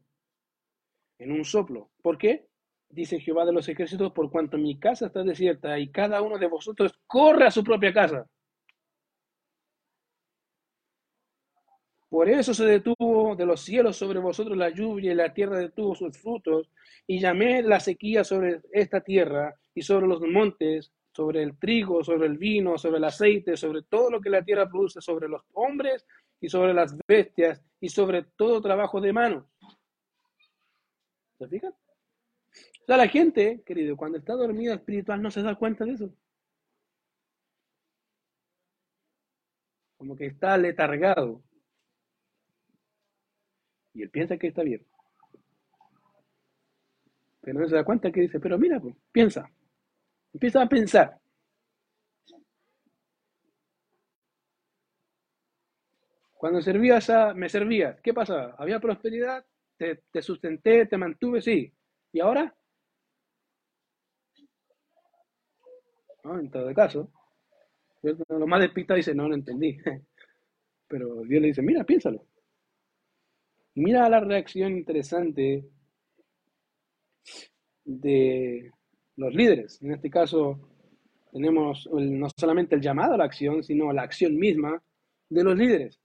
[1.17, 1.89] en un soplo.
[2.03, 2.47] ¿Por qué?
[2.89, 6.45] Dice Jehová de los ejércitos, por cuanto mi casa está desierta y cada uno de
[6.45, 8.29] vosotros corre a su propia casa.
[12.07, 15.95] Por eso se detuvo de los cielos sobre vosotros la lluvia y la tierra detuvo
[15.95, 16.69] sus frutos,
[17.07, 22.27] y llamé la sequía sobre esta tierra y sobre los montes, sobre el trigo, sobre
[22.27, 26.05] el vino, sobre el aceite, sobre todo lo que la tierra produce, sobre los hombres
[26.39, 29.45] y sobre las bestias y sobre todo trabajo de manos.
[31.37, 31.71] ¿Se fijan?
[31.71, 36.13] O sea, la gente, querido, cuando está dormida espiritual no se da cuenta de eso.
[39.97, 41.43] Como que está letargado.
[43.93, 44.85] Y él piensa que está bien.
[47.41, 49.51] Pero no se da cuenta que dice, pero mira, pues, piensa.
[50.33, 51.17] Empieza a pensar.
[56.33, 58.55] Cuando servías a, me servías, ¿qué pasaba?
[58.57, 59.45] ¿Había prosperidad?
[59.77, 60.85] ¿Te, te sustenté?
[60.87, 61.41] ¿Te mantuve?
[61.41, 61.71] Sí.
[62.11, 62.53] ¿Y ahora?
[66.23, 66.39] ¿No?
[66.39, 67.11] En todo caso.
[68.03, 69.77] Lo más despistado dice, no, no entendí.
[70.87, 72.25] Pero Dios le dice, mira, piénsalo.
[73.75, 75.65] Mira la reacción interesante
[77.85, 78.71] de
[79.17, 79.81] los líderes.
[79.81, 80.59] En este caso,
[81.31, 84.81] tenemos no solamente el llamado a la acción, sino la acción misma
[85.29, 85.99] de los líderes.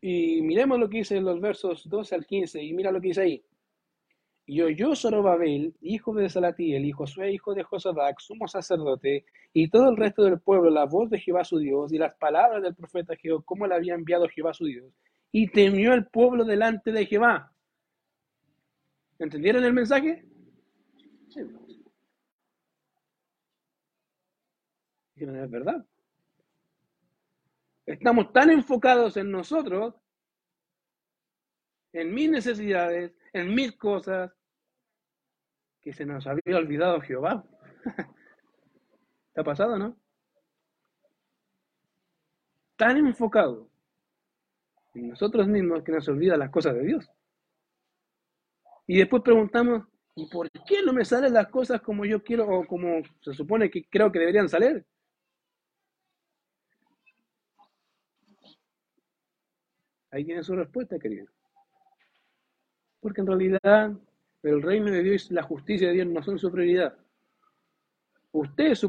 [0.00, 3.08] Y miremos lo que dice en los versos 12 al 15, y mira lo que
[3.08, 3.44] dice ahí.
[4.46, 9.90] Y oyó Zorobabel, hijo de Salatiel, y Josué, hijo de Josadac, sumo sacerdote, y todo
[9.90, 13.16] el resto del pueblo, la voz de Jehová su Dios, y las palabras del profeta
[13.16, 14.92] Jehová, cómo le había enviado Jehová su Dios.
[15.30, 17.52] Y temió el pueblo delante de Jehová.
[19.18, 20.24] ¿Entendieron el mensaje?
[21.28, 21.40] Sí.
[25.20, 25.84] Es verdad.
[27.86, 29.94] Estamos tan enfocados en nosotros,
[31.92, 34.30] en mis necesidades, en mis cosas,
[35.80, 37.44] que se nos había olvidado Jehová.
[39.32, 39.96] ¿Te ha pasado, no?
[42.76, 43.70] Tan enfocado
[44.94, 47.10] en nosotros mismos que nos olvida las cosas de Dios.
[48.86, 52.66] Y después preguntamos, ¿y por qué no me salen las cosas como yo quiero o
[52.66, 54.84] como se supone que creo que deberían salir?
[60.10, 61.26] Ahí tiene su respuesta, querido.
[63.00, 63.92] Porque en realidad
[64.42, 66.96] el reino de Dios y la justicia de Dios no son su prioridad.
[68.32, 68.88] Usted es su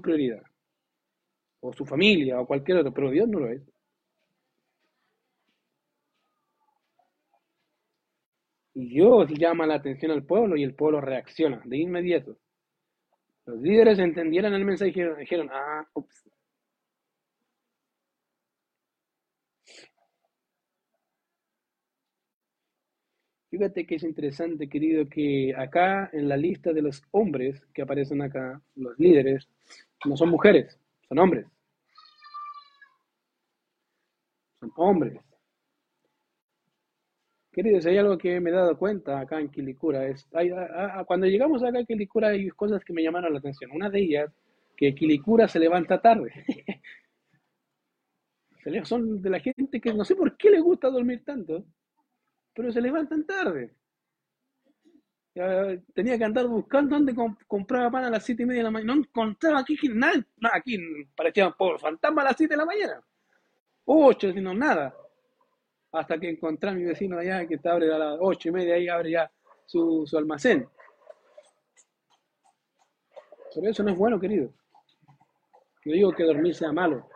[0.00, 0.42] prioridad.
[1.60, 3.62] O su familia, o cualquier otro, pero Dios no lo es.
[8.74, 12.38] Y Dios llama la atención al pueblo y el pueblo reacciona de inmediato.
[13.44, 16.27] Los líderes entendieron el mensaje y dijeron, ah, ups,
[23.58, 28.22] Fíjate que es interesante, querido, que acá en la lista de los hombres que aparecen
[28.22, 29.48] acá, los líderes,
[30.04, 31.44] no son mujeres, son hombres.
[34.60, 35.20] Son hombres.
[37.50, 40.06] Queridos, hay algo que me he dado cuenta acá en Quilicura.
[40.06, 40.28] Es,
[41.08, 43.72] cuando llegamos acá a Quilicura hay cosas que me llamaron la atención.
[43.72, 44.30] Una de ellas,
[44.76, 46.32] que Quilicura se levanta tarde.
[48.84, 51.64] Son de la gente que no sé por qué le gusta dormir tanto
[52.58, 53.72] pero se levantan tarde.
[55.94, 57.14] tenía que andar buscando dónde
[57.46, 58.94] compraba pan a las 7 y media de la mañana.
[58.94, 60.76] No encontraba aquí nada, aquí
[61.14, 63.00] parecía por fantasma a las 7 de la mañana.
[63.84, 64.92] 8, sino nada.
[65.92, 68.76] Hasta que encontré a mi vecino allá que te abre a las 8 y media
[68.76, 69.30] y abre ya
[69.64, 70.68] su, su almacén.
[73.54, 74.52] Pero eso no es bueno, querido.
[75.84, 77.08] Yo digo que dormir sea malo.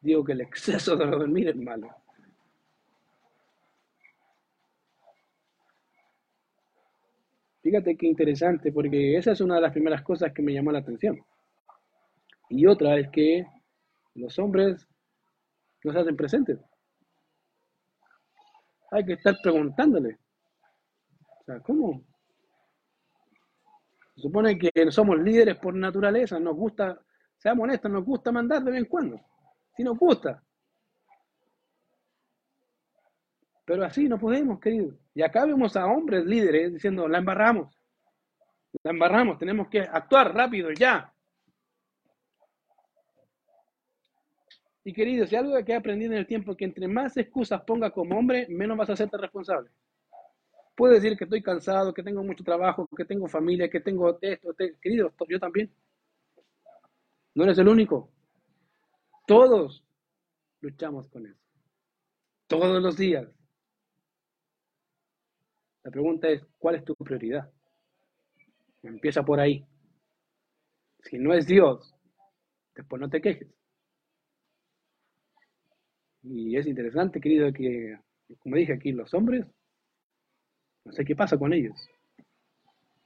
[0.00, 2.01] Digo que el exceso de dormir es malo.
[7.62, 10.80] Fíjate qué interesante, porque esa es una de las primeras cosas que me llamó la
[10.80, 11.18] atención.
[12.50, 13.46] Y otra es que
[14.14, 14.86] los hombres
[15.84, 16.58] no se hacen presentes.
[18.90, 20.18] Hay que estar preguntándole.
[21.40, 22.04] O sea, ¿cómo?
[24.16, 27.00] Se supone que somos líderes por naturaleza, nos gusta,
[27.38, 29.20] seamos honestos, nos gusta mandar de vez en cuando.
[29.76, 30.42] Si nos gusta.
[33.64, 34.96] Pero así no podemos, querido.
[35.14, 37.76] Y acá vemos a hombres líderes diciendo, la embarramos.
[38.82, 41.12] La embarramos, tenemos que actuar rápido, ya.
[44.84, 47.90] Y querido, si algo que he aprendido en el tiempo, que entre más excusas ponga
[47.90, 49.70] como hombre, menos vas a hacerte responsable.
[50.74, 54.54] Puedo decir que estoy cansado, que tengo mucho trabajo, que tengo familia, que tengo esto,
[54.80, 55.70] querido, yo también.
[57.34, 58.10] No eres el único.
[59.26, 59.84] Todos
[60.60, 61.40] luchamos con eso.
[62.48, 63.28] Todos los días.
[65.84, 67.50] La pregunta es, ¿cuál es tu prioridad?
[68.82, 69.64] Empieza por ahí.
[71.00, 71.94] Si no es Dios,
[72.74, 73.48] después no te quejes.
[76.22, 77.98] Y es interesante, querido, que,
[78.38, 79.44] como dije aquí, los hombres,
[80.84, 81.88] no sé qué pasa con ellos.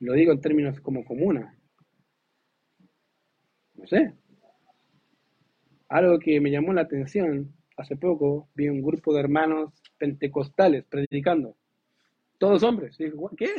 [0.01, 1.59] Lo digo en términos como comuna.
[3.75, 4.13] No sé.
[5.89, 11.57] Algo que me llamó la atención, hace poco vi un grupo de hermanos pentecostales predicando.
[12.39, 12.97] Todos hombres.
[13.37, 13.55] ¿qué?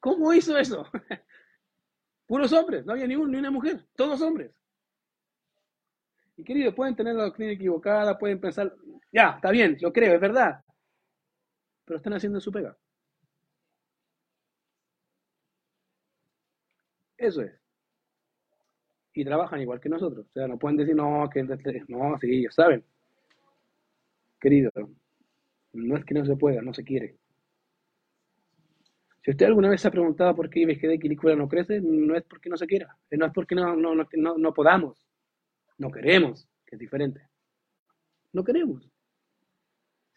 [0.00, 0.86] ¿Cómo hizo eso?
[2.26, 4.52] Puros hombres, no había ni, ni una mujer, todos hombres.
[6.36, 8.74] Y querido, pueden tener la doctrina equivocada, pueden pensar,
[9.12, 10.62] ya, está bien, lo creo, es verdad.
[11.86, 12.76] Pero están haciendo su pega.
[17.18, 17.52] Eso es.
[19.14, 20.26] y trabajan igual que nosotros.
[20.26, 21.42] O sea, no pueden decir, no, que
[21.88, 22.84] no, sí, ellos saben.
[24.40, 24.70] Querido,
[25.72, 27.16] no es que no se pueda, no se quiere.
[29.24, 32.24] Si usted alguna vez se ha preguntado por qué IBGD Quilicura no crece, no es
[32.24, 35.06] porque no se quiera, no es porque no, no, no, no podamos,
[35.78, 37.22] no queremos, que es diferente.
[38.34, 38.86] No queremos.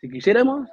[0.02, 0.70] Si quisiéramos,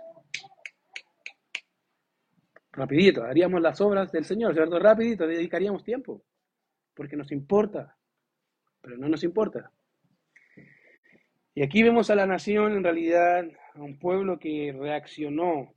[2.73, 4.81] rapidito, haríamos las obras del Señor, ¿cierto?
[4.81, 6.25] Rapidito, dedicaríamos tiempo,
[6.93, 7.97] porque nos importa,
[8.81, 9.71] pero no nos importa.
[11.55, 15.74] Y aquí vemos a la nación, en realidad, a un pueblo que reaccionó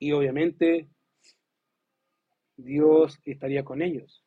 [0.00, 0.88] y obviamente
[2.56, 4.24] Dios estaría con ellos.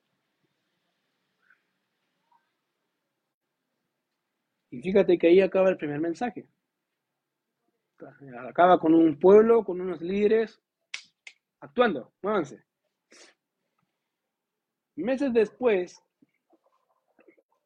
[4.70, 6.48] Y fíjate que ahí acaba el primer mensaje.
[8.48, 10.62] Acaba con un pueblo, con unos líderes
[11.60, 12.14] actuando.
[12.22, 12.64] Muévanse.
[14.96, 16.00] Meses después,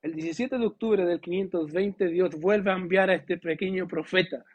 [0.02, 4.46] el 17 de octubre del 520, Dios vuelve a enviar a este pequeño profeta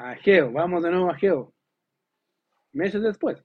[0.00, 1.52] a Geo, vamos de nuevo a Geo,
[2.72, 3.42] meses después.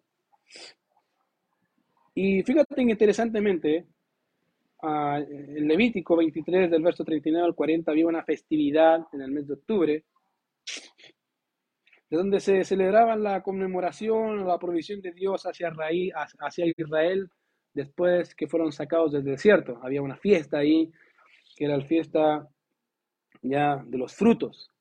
[2.14, 3.88] Y fíjate interesantemente,
[4.82, 9.54] en Levítico 23 del verso 39 al 40 había una festividad en el mes de
[9.56, 10.06] octubre,
[12.10, 15.74] de donde se celebraba la conmemoración, la provisión de Dios hacia,
[16.40, 17.30] hacia Israel
[17.74, 19.80] después que fueron sacados del desierto.
[19.84, 20.90] Había una fiesta ahí,
[21.58, 22.48] que era la fiesta
[23.42, 24.72] ya de los frutos.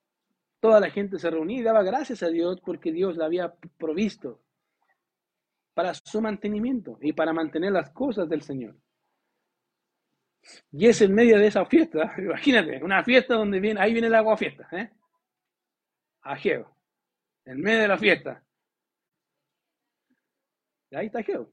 [0.64, 4.40] Toda la gente se reunía y daba gracias a Dios porque Dios la había provisto
[5.74, 8.74] para su mantenimiento y para mantener las cosas del Señor.
[10.72, 14.14] Y es en medio de esa fiesta, imagínate, una fiesta donde viene, ahí viene el
[14.14, 14.90] agua fiesta, ¿eh?
[16.22, 16.74] Ageo,
[17.44, 18.42] en medio de la fiesta.
[20.88, 21.52] Y ahí está Ageo.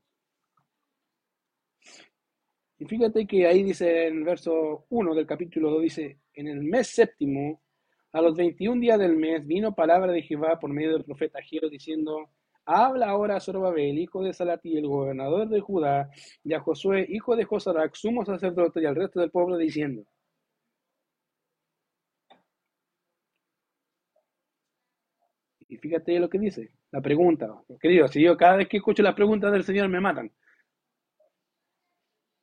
[2.80, 6.62] Y fíjate que ahí dice en el verso 1 del capítulo 2, dice, en el
[6.62, 7.62] mes séptimo
[8.13, 11.69] a los 21 días del mes vino palabra de Jehová por medio del profeta Giro
[11.69, 12.30] diciendo,
[12.65, 16.10] habla ahora a Zorobabel, hijo de el gobernador de Judá,
[16.43, 20.04] y a Josué, hijo de Josarac, sumo sacerdote, y al resto del pueblo diciendo,
[25.71, 27.47] Y fíjate lo que dice, la pregunta.
[27.80, 30.30] Querido, si yo cada vez que escucho las preguntas del Señor me matan.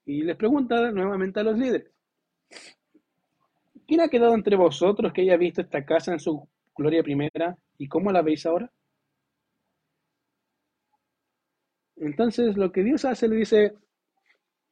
[0.06, 1.97] Y les pregunta nuevamente a los líderes.
[3.88, 6.46] ¿Quién ha quedado entre vosotros que haya visto esta casa en su
[6.76, 8.70] gloria primera y cómo la veis ahora?
[11.96, 13.72] Entonces lo que Dios hace le dice,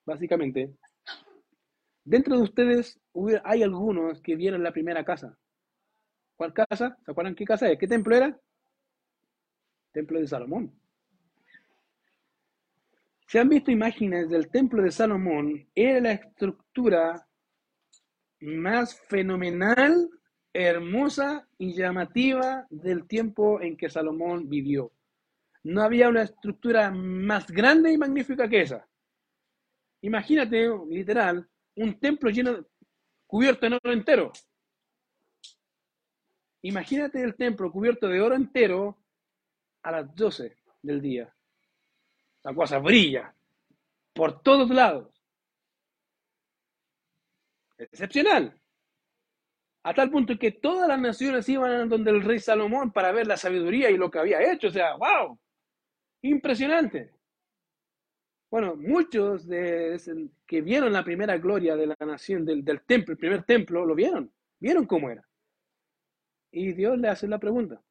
[0.04, 0.70] básicamente,
[2.04, 3.00] dentro de ustedes
[3.42, 5.34] hay algunos que vieron la primera casa.
[6.36, 6.98] ¿Cuál casa?
[7.02, 7.78] ¿Se acuerdan qué casa es?
[7.78, 8.38] ¿Qué templo era?
[9.92, 10.78] Templo de Salomón.
[13.26, 17.26] Se han visto imágenes del templo de Salomón, era la estructura
[18.40, 20.10] más fenomenal,
[20.52, 24.92] hermosa y llamativa del tiempo en que Salomón vivió.
[25.64, 28.88] No había una estructura más grande y magnífica que esa.
[30.02, 32.64] Imagínate, literal, un templo lleno,
[33.26, 34.32] cubierto en oro entero.
[36.62, 38.98] Imagínate el templo cubierto de oro entero
[39.82, 41.34] a las 12 del día.
[42.44, 43.34] La cosa brilla
[44.12, 45.15] por todos lados
[47.78, 48.58] excepcional.
[49.82, 53.26] A tal punto que todas las naciones iban a donde el rey Salomón para ver
[53.26, 54.68] la sabiduría y lo que había hecho.
[54.68, 55.38] O sea, wow,
[56.22, 57.12] impresionante.
[58.50, 60.00] Bueno, muchos de
[60.46, 63.94] que vieron la primera gloria de la nación, del, del templo, el primer templo, lo
[63.94, 65.26] vieron, vieron cómo era.
[66.50, 67.82] Y Dios le hace la pregunta.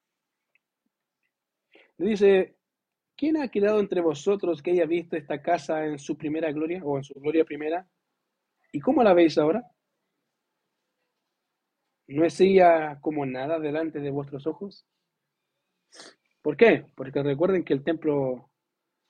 [1.97, 2.55] Le dice,
[3.15, 6.97] ¿quién ha quedado entre vosotros que haya visto esta casa en su primera gloria o
[6.97, 7.87] en su gloria primera?
[8.71, 9.63] ¿Y cómo la veis ahora?
[12.07, 12.39] ¿No es
[13.01, 14.85] como nada delante de vuestros ojos?
[16.41, 16.85] ¿Por qué?
[16.95, 18.49] Porque recuerden que el templo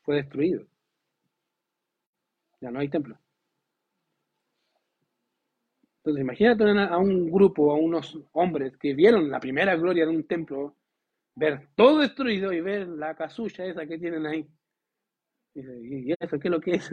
[0.04, 0.66] fue destruido.
[2.62, 3.20] Ya no hay templo.
[5.98, 10.28] Entonces, imagínate a un grupo, a unos hombres que vieron la primera gloria de un
[10.28, 10.78] templo,
[11.36, 14.48] ver todo destruido y ver la casulla esa que tienen ahí.
[15.56, 16.92] ¿Y eso qué es lo que es?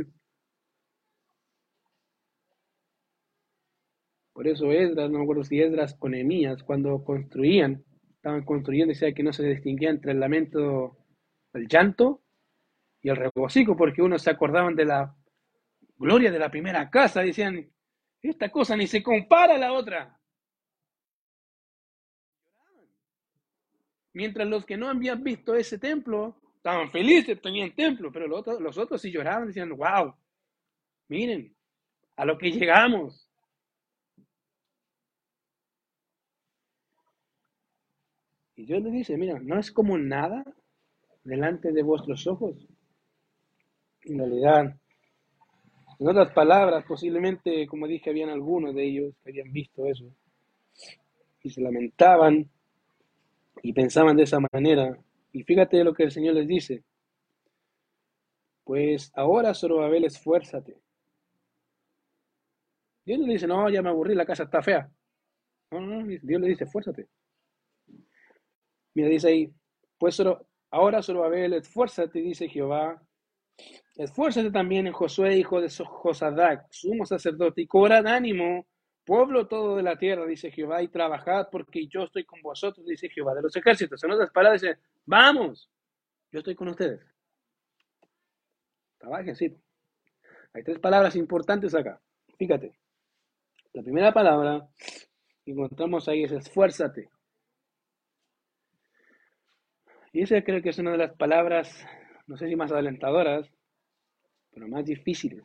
[4.32, 7.84] Por eso Esdras, no me acuerdo si Esdras o Nehemías, cuando construían,
[8.16, 10.96] estaban construyendo, decía que no se distinguía entre el lamento,
[11.52, 12.22] el llanto
[13.02, 15.14] y el regocijo, porque unos se acordaban de la
[15.98, 17.70] gloria de la primera casa, decían,
[18.22, 20.18] esta cosa ni se compara a la otra.
[24.14, 28.60] Mientras los que no habían visto ese templo estaban felices, tenían templo, pero los otros,
[28.60, 30.14] los otros sí lloraban, decían, wow,
[31.12, 31.54] Miren,
[32.16, 33.30] a lo que llegamos.
[38.62, 40.44] Y Dios le dice, mira, no es como nada
[41.24, 42.54] delante de vuestros ojos.
[44.04, 44.76] En realidad,
[45.98, 50.04] en otras palabras, posiblemente, como dije, habían algunos de ellos que habían visto eso
[51.42, 52.48] y se lamentaban
[53.64, 54.96] y pensaban de esa manera.
[55.32, 56.84] Y fíjate lo que el Señor les dice.
[58.62, 60.76] Pues ahora, Zorobabel, esfuérzate.
[63.04, 64.88] Dios no le dice, no, ya me aburrí, la casa está fea.
[65.72, 67.08] No, no, Dios le dice, esfuérzate.
[68.94, 69.52] Mira, dice ahí,
[69.98, 70.22] pues
[70.70, 73.02] ahora Zorobabel, esfuérzate, dice Jehová.
[73.96, 78.66] Esfuérzate también en Josué, hijo de Josadac, sumo sacerdote, y cobrad ánimo,
[79.04, 83.08] pueblo todo de la tierra, dice Jehová, y trabajad porque yo estoy con vosotros, dice
[83.08, 84.02] Jehová de los ejércitos.
[84.04, 85.70] En otras palabras, dice, vamos,
[86.30, 87.00] yo estoy con ustedes.
[88.98, 89.54] Trabajen, sí.
[90.54, 92.00] Hay tres palabras importantes acá.
[92.38, 92.72] Fíjate.
[93.72, 94.68] La primera palabra
[95.44, 97.08] que encontramos ahí es esfuérzate.
[100.12, 101.84] Y esa creo que es una de las palabras,
[102.28, 103.50] no sé si más alentadoras,
[104.52, 105.42] pero más difíciles.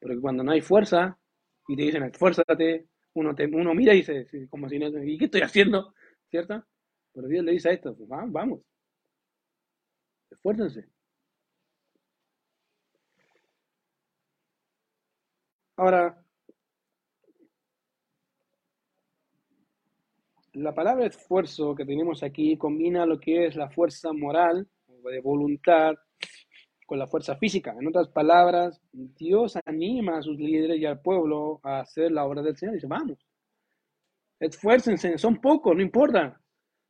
[0.00, 1.18] Porque cuando no hay fuerza
[1.68, 5.26] y te dicen esfuérzate, uno, te, uno mira y dice, como si no, ¿y qué
[5.26, 5.94] estoy haciendo?
[6.30, 6.64] ¿Cierto?
[7.12, 8.60] Pero Dios le dice a esto, pues, vamos,
[10.30, 10.84] esfuércense.
[15.76, 16.23] Ahora,
[20.54, 25.20] la palabra esfuerzo que tenemos aquí combina lo que es la fuerza moral o de
[25.20, 25.94] voluntad
[26.86, 27.74] con la fuerza física.
[27.78, 32.42] En otras palabras, Dios anima a sus líderes y al pueblo a hacer la obra
[32.42, 32.74] del Señor.
[32.74, 33.18] Dice, vamos,
[34.38, 36.40] esfuércense, son pocos, no importa.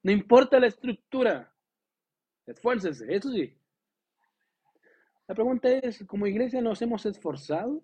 [0.03, 1.51] No importa la estructura.
[2.47, 3.57] Esfuércense, eso sí.
[5.27, 7.83] La pregunta es, ¿como iglesia nos hemos esforzado?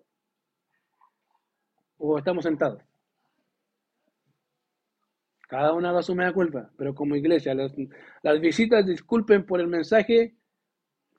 [1.97, 2.83] ¿O estamos sentados?
[5.51, 9.67] Cada una va a asumir la culpa, pero como iglesia, las visitas, disculpen por el
[9.67, 10.33] mensaje,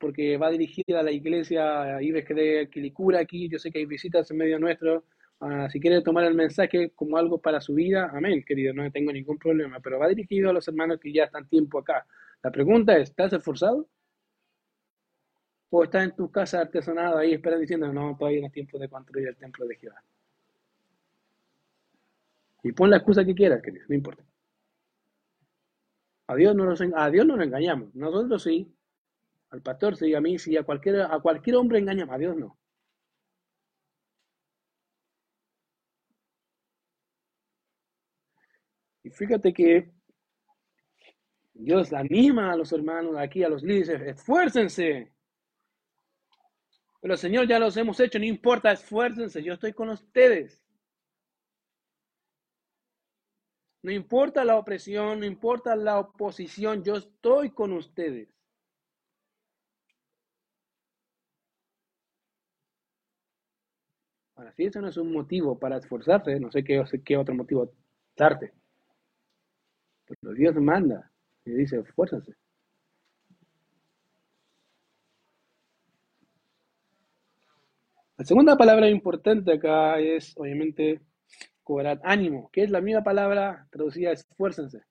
[0.01, 3.51] porque va dirigida a la iglesia Ives de Quilicura aquí.
[3.51, 5.05] Yo sé que hay visitas en medio nuestro.
[5.41, 9.13] Ah, si quiere tomar el mensaje como algo para su vida, amén, querido, no tengo
[9.13, 9.81] ningún problema.
[9.81, 12.07] Pero va dirigido a los hermanos que ya están tiempo acá.
[12.43, 13.87] La pregunta es: ¿estás esforzado?
[15.71, 18.89] ¿O estás en tu casa artesanado ahí esperando diciendo, no, todavía no es tiempo de
[18.89, 20.03] construir el templo de Jehová?
[22.63, 24.25] Y pon la excusa que quieras, querido, no importa.
[26.29, 27.95] A Dios no nos, a Dios no nos engañamos.
[27.95, 28.75] Nosotros sí.
[29.51, 32.15] Al pastor sí, a mí sí, a cualquier, a cualquier hombre engañamos.
[32.15, 32.59] A Dios no.
[39.05, 39.91] Y fíjate que
[41.53, 45.13] Dios anima a los hermanos aquí, a los líderes, esfuércense.
[47.01, 50.62] Pero Señor, ya los hemos hecho, no importa, esfuércense, yo estoy con ustedes.
[53.83, 58.29] No importa la opresión, no importa la oposición, yo estoy con ustedes.
[64.37, 67.73] Ahora, si eso no es un motivo para esforzarse, no sé qué, otro motivo
[68.17, 68.53] darte.
[70.07, 71.11] Pero Dios manda
[71.45, 72.35] y dice, esfuérzase.
[78.17, 81.01] La segunda palabra importante acá es, obviamente,
[81.63, 84.83] cobrad ánimo, que es la misma palabra traducida esfuércense.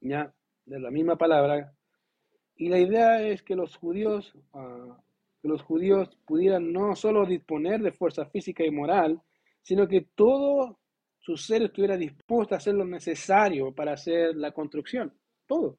[0.00, 0.32] Ya,
[0.64, 1.72] de la misma palabra.
[2.56, 4.98] Y la idea es que los judíos, ah,
[5.40, 9.20] que los judíos pudieran no solo disponer de fuerza física y moral,
[9.62, 10.78] sino que todo
[11.18, 15.12] su ser estuviera dispuesto a hacer lo necesario para hacer la construcción.
[15.46, 15.78] Todo.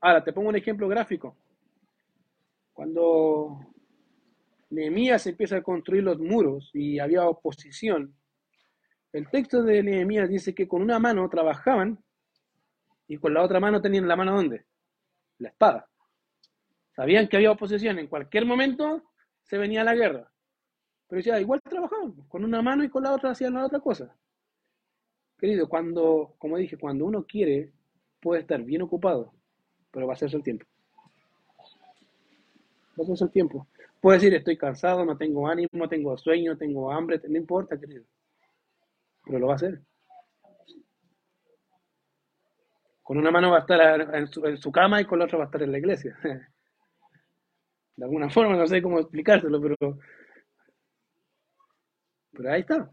[0.00, 1.36] Ahora, te pongo un ejemplo gráfico.
[2.72, 3.60] Cuando
[4.70, 8.14] Nehemías empieza a construir los muros y había oposición.
[9.12, 12.02] El texto de Nehemías dice que con una mano trabajaban
[13.06, 14.66] y con la otra mano tenían la mano ¿dónde?
[15.38, 15.88] La espada.
[16.94, 19.12] Sabían que había oposición, en cualquier momento
[19.42, 20.32] se venía la guerra.
[21.08, 24.16] Pero ya igual trabajaban, con una mano y con la otra hacían la otra cosa.
[25.38, 27.72] Querido, cuando, como dije, cuando uno quiere,
[28.20, 29.32] puede estar bien ocupado,
[29.90, 30.66] pero va a hacerse el tiempo.
[32.98, 33.68] Va a hacerse el tiempo.
[34.06, 38.04] Puede decir, estoy cansado, no tengo ánimo, tengo sueño, tengo hambre, no importa, querido.
[39.24, 39.80] Pero lo va a hacer.
[43.02, 44.28] Con una mano va a estar en
[44.58, 46.16] su, cama y con la otra va a estar en la iglesia.
[47.96, 49.98] De alguna forma, no sé cómo explicárselo, pero,
[52.30, 52.88] pero ahí está.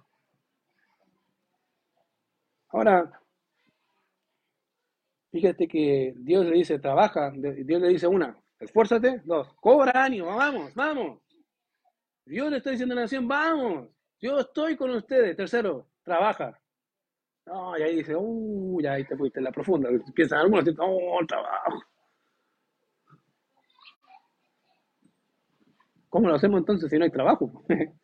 [2.70, 3.22] Ahora,
[5.32, 9.22] fíjate que Dios le dice, trabaja, Dios le dice una, esfuérzate.
[9.26, 11.20] Dos, cobra ánimo, vamos, vamos.
[12.26, 13.90] Dios le está diciendo a la nación, vamos,
[14.22, 15.36] yo estoy con ustedes.
[15.36, 16.58] Tercero, trabaja.
[17.46, 18.16] No, y ahí dice,
[18.82, 19.90] ya ahí te fuiste en la profunda.
[20.16, 21.82] Piensan algunos, oh, trabajo.
[26.08, 27.66] ¿Cómo lo hacemos entonces si no hay trabajo?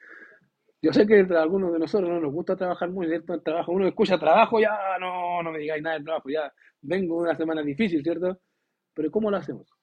[0.82, 3.34] Yo sé que a algunos de nosotros no nos gusta trabajar muy, ¿cierto?
[3.34, 6.52] El trabajo, uno escucha trabajo, ya no, no me digáis nada de trabajo, ya
[6.82, 8.40] vengo una semana difícil, ¿cierto?
[8.94, 9.79] Pero ¿cómo lo hacemos?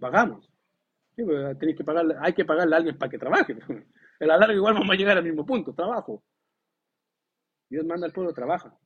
[0.00, 0.50] Pagamos.
[1.14, 3.56] Pues, que pagarle, hay que pagarle a alguien para que trabaje.
[4.20, 6.22] En la larga igual vamos a llegar al mismo punto, trabajo.
[7.70, 8.76] Dios manda al pueblo, trabaja.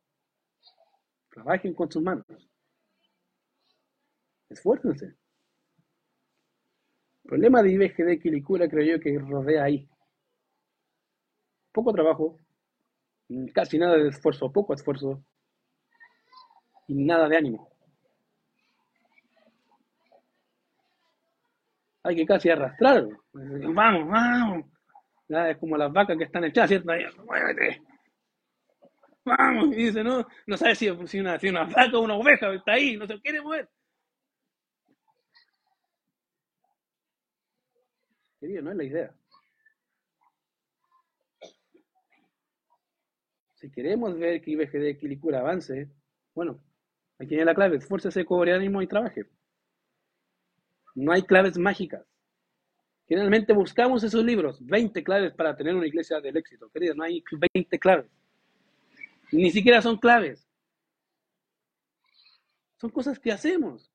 [1.30, 2.26] Trabajen con sus manos.
[4.48, 5.06] Esfuércense.
[5.06, 9.88] El problema de IBGD Quilicura creo yo que rodea ahí.
[11.72, 12.38] Poco trabajo,
[13.52, 15.24] casi nada de esfuerzo, poco esfuerzo
[16.86, 17.73] y nada de ánimo.
[22.05, 23.09] Hay que casi arrastrar.
[23.32, 24.66] Vamos, vamos.
[25.26, 26.92] Es como las vacas que están echadas, ¿cierto?
[27.24, 27.82] Muévete.
[29.24, 29.68] Vamos.
[29.68, 32.72] Y dice, no, no sabe si, si, una, si una vaca o una oveja está
[32.72, 33.68] ahí, no se quiere mover.
[38.38, 39.14] Querido, no es la idea.
[43.55, 45.88] Si queremos ver que IBGD Quilicura avance,
[46.34, 46.61] bueno,
[47.18, 49.24] aquí viene la clave, esfuércese, cobre ánimo y trabaje.
[50.95, 52.05] No hay claves mágicas.
[53.07, 56.70] Generalmente buscamos esos libros, 20 claves para tener una iglesia del éxito.
[56.70, 57.22] Querido, no hay
[57.55, 58.11] 20 claves.
[59.30, 60.49] Ni siquiera son claves.
[62.80, 63.90] Son cosas que hacemos.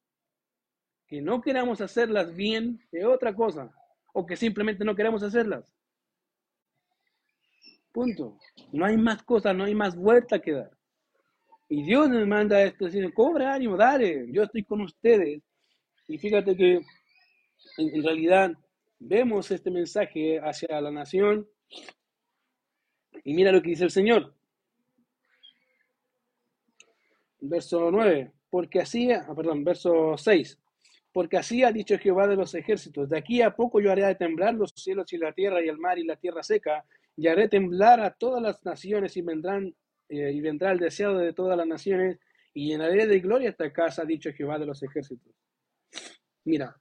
[1.07, 3.71] Que no queramos hacerlas bien de otra cosa.
[4.13, 5.65] O que simplemente no queremos hacerlas.
[7.91, 8.37] Punto.
[8.71, 10.71] No hay más cosas, no hay más vuelta que dar.
[11.67, 15.41] Y Dios nos manda esto, decir, cobra ánimo, dale, yo estoy con ustedes.
[16.09, 16.81] Y fíjate que
[17.77, 18.51] en realidad
[18.97, 21.47] vemos este mensaje hacia la nación
[23.23, 24.33] y mira lo que dice el Señor.
[27.41, 30.59] Verso 9, porque así, ah, perdón, verso 6,
[31.13, 34.55] porque así ha dicho Jehová de los ejércitos, de aquí a poco yo haré temblar
[34.55, 36.83] los cielos y la tierra y el mar y la tierra seca,
[37.15, 39.75] y haré temblar a todas las naciones y vendrán
[40.09, 42.17] eh, y vendrá el deseado de todas las naciones
[42.53, 45.33] y llenaré de gloria esta casa, ha dicho Jehová de los ejércitos.
[46.49, 46.75] Mira,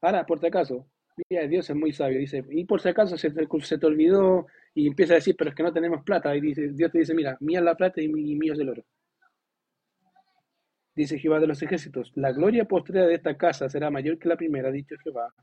[0.00, 0.86] ahora por si acaso,
[1.30, 2.18] Mira, Dios es muy sabio.
[2.18, 5.62] Dice, y por si acaso se te, olvidó y empieza a decir, pero es que
[5.62, 6.34] no tenemos plata.
[6.36, 8.84] Y dice, Dios te dice, mira, mía es la plata y, mío es el oro.
[10.96, 14.36] Dice Jehová de los ejércitos, la gloria postrera de esta casa será mayor que la
[14.36, 15.34] primera, dicho Jehová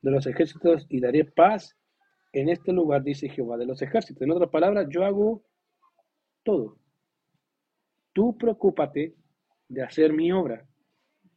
[0.00, 1.76] de los ejércitos, y daré paz
[2.32, 4.22] en este lugar, dice Jehová de los ejércitos.
[4.22, 5.42] En otras palabras, yo hago
[6.42, 6.78] todo.
[8.12, 9.14] Tú preocúpate
[9.68, 10.66] de hacer mi obra.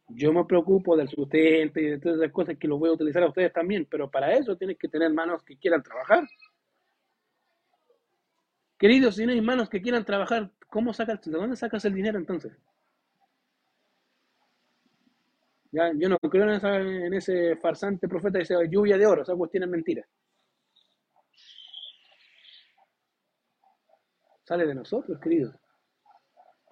[0.08, 3.22] Yo me preocupo del sustento y de todas esas cosas que lo voy a utilizar
[3.22, 6.26] a ustedes también, pero para eso tienes que tener manos que quieran trabajar.
[8.78, 12.18] Queridos, si no hay manos que quieran trabajar, ¿cómo sacas, ¿de dónde sacas el dinero
[12.18, 12.52] entonces?
[15.70, 19.64] Ya, yo no creo en, ese farsante profeta que dice lluvia de oro, esa cuestión
[19.64, 20.06] es mentira.
[24.44, 25.54] Sale de nosotros, queridos,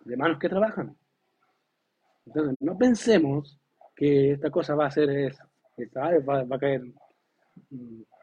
[0.07, 0.97] de manos que trabajan.
[2.27, 3.59] Entonces, no pensemos
[3.95, 5.45] que esta cosa va a ser eso,
[5.97, 6.83] va, a caer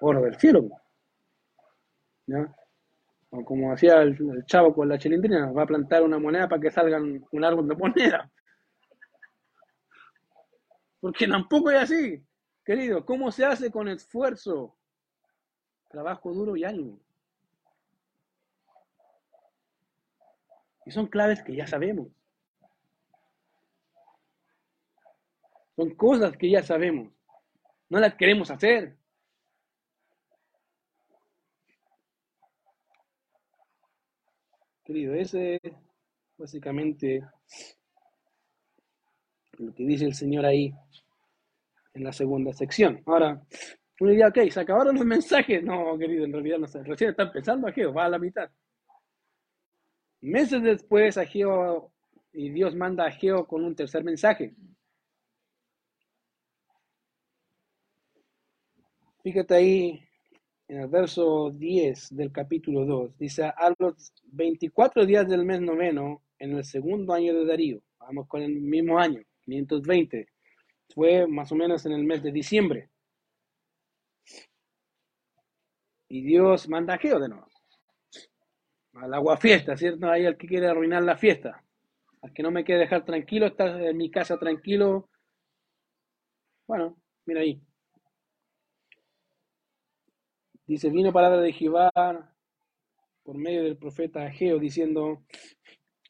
[0.02, 0.70] oro del cielo.
[3.32, 6.72] O como hacía el, chavo con la chilindrina, va a plantar una moneda para que
[6.72, 8.32] salgan un árbol de moneda.
[11.00, 12.24] Porque tampoco es así,
[12.64, 13.06] querido.
[13.06, 14.76] ¿Cómo se hace con esfuerzo?
[15.90, 17.00] Trabajo duro y ánimo.
[20.86, 22.08] Y son claves que ya sabemos.
[25.76, 27.12] Son cosas que ya sabemos.
[27.90, 28.98] No las queremos hacer.
[34.84, 35.74] Querido, ese es
[36.38, 37.24] básicamente
[39.58, 40.74] lo que dice el Señor ahí
[41.94, 43.02] en la segunda sección.
[43.06, 43.42] Ahora,
[44.00, 45.64] uno diría, ok, se acabaron los mensajes.
[45.64, 46.84] No, querido, en realidad no sé.
[46.84, 48.50] Recién están pensando a Geo, va a la mitad.
[50.22, 51.92] Meses después, a Geo,
[52.34, 54.54] y Dios manda a Geo con un tercer mensaje.
[59.24, 60.06] Fíjate ahí
[60.68, 63.18] en el verso 10 del capítulo 2.
[63.18, 68.28] Dice, a los 24 días del mes noveno, en el segundo año de Darío, vamos
[68.28, 70.28] con el mismo año, 520,
[70.94, 72.90] fue más o menos en el mes de diciembre.
[76.10, 77.48] Y Dios manda a Geo de nuevo.
[78.96, 80.10] Al agua fiesta, ¿cierto?
[80.10, 81.64] Ahí el que quiere arruinar la fiesta.
[82.22, 85.10] al que no me quiere dejar tranquilo, estar en mi casa tranquilo.
[86.68, 87.62] Bueno, mira ahí.
[90.66, 91.92] Dice, vino palabra de Jehová
[93.24, 95.24] por medio del profeta Ageo diciendo,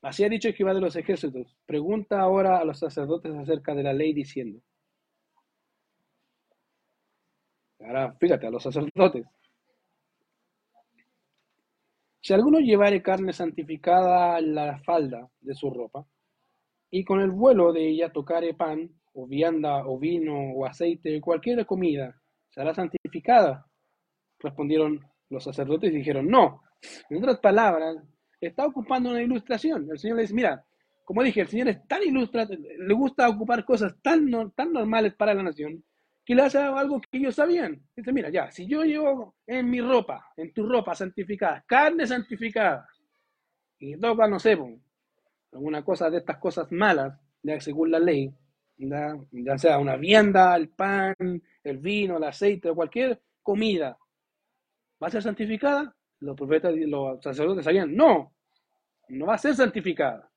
[0.02, 3.94] así ha dicho Jehová de los ejércitos, pregunta ahora a los sacerdotes acerca de la
[3.94, 4.60] ley diciendo.
[7.80, 9.26] Ahora, fíjate, a los sacerdotes.
[12.22, 16.08] Si alguno llevare carne santificada en la falda de su ropa,
[16.90, 21.66] y con el vuelo de ella tocare pan, o vianda, o vino, o aceite, cualquier
[21.66, 22.16] comida,
[22.50, 23.68] será santificada.
[24.44, 26.62] Respondieron los sacerdotes y dijeron, no.
[27.10, 27.98] En otras palabras,
[28.40, 29.88] está ocupando una ilustración.
[29.90, 30.64] El Señor le dice, mira,
[31.06, 35.34] como dije, el Señor es tan ilustrado, le gusta ocupar cosas tan, tan normales para
[35.34, 35.84] la nación,
[36.26, 37.82] que le hace algo que ellos sabían.
[37.96, 42.88] Dice, mira, ya, si yo llevo en mi ropa, en tu ropa santificada, carne santificada,
[43.80, 44.58] y toca, no sé,
[45.52, 48.34] alguna cosa de estas cosas malas, ya según la ley,
[48.78, 51.16] ya, ya sea una vianda, el pan,
[51.64, 53.98] el vino, el aceite, o cualquier comida,
[55.04, 55.94] ¿va a ser santificada?
[56.22, 58.34] Los profetas los sacerdotes sabían, no,
[59.10, 60.32] no va a ser santificada.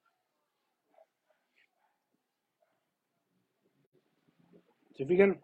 [4.96, 5.40] ¿Se fijan?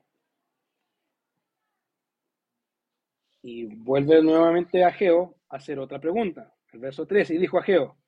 [3.43, 6.53] Y vuelve nuevamente a Geo a hacer otra pregunta.
[6.73, 7.99] El verso 13, y dijo a Geo,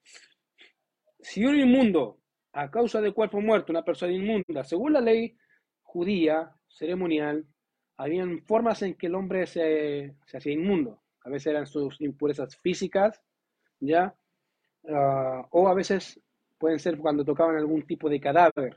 [1.20, 2.18] si un inmundo,
[2.52, 5.36] a causa de cuerpo muerto, una persona inmunda, según la ley
[5.82, 7.46] judía, ceremonial,
[7.96, 11.03] habían formas en que el hombre se, hacía inmundo.
[11.24, 13.20] A veces eran sus impurezas físicas,
[13.80, 14.14] ¿ya?
[14.88, 16.20] Ah, o a veces
[16.58, 18.76] pueden ser cuando tocaban algún tipo de cadáver.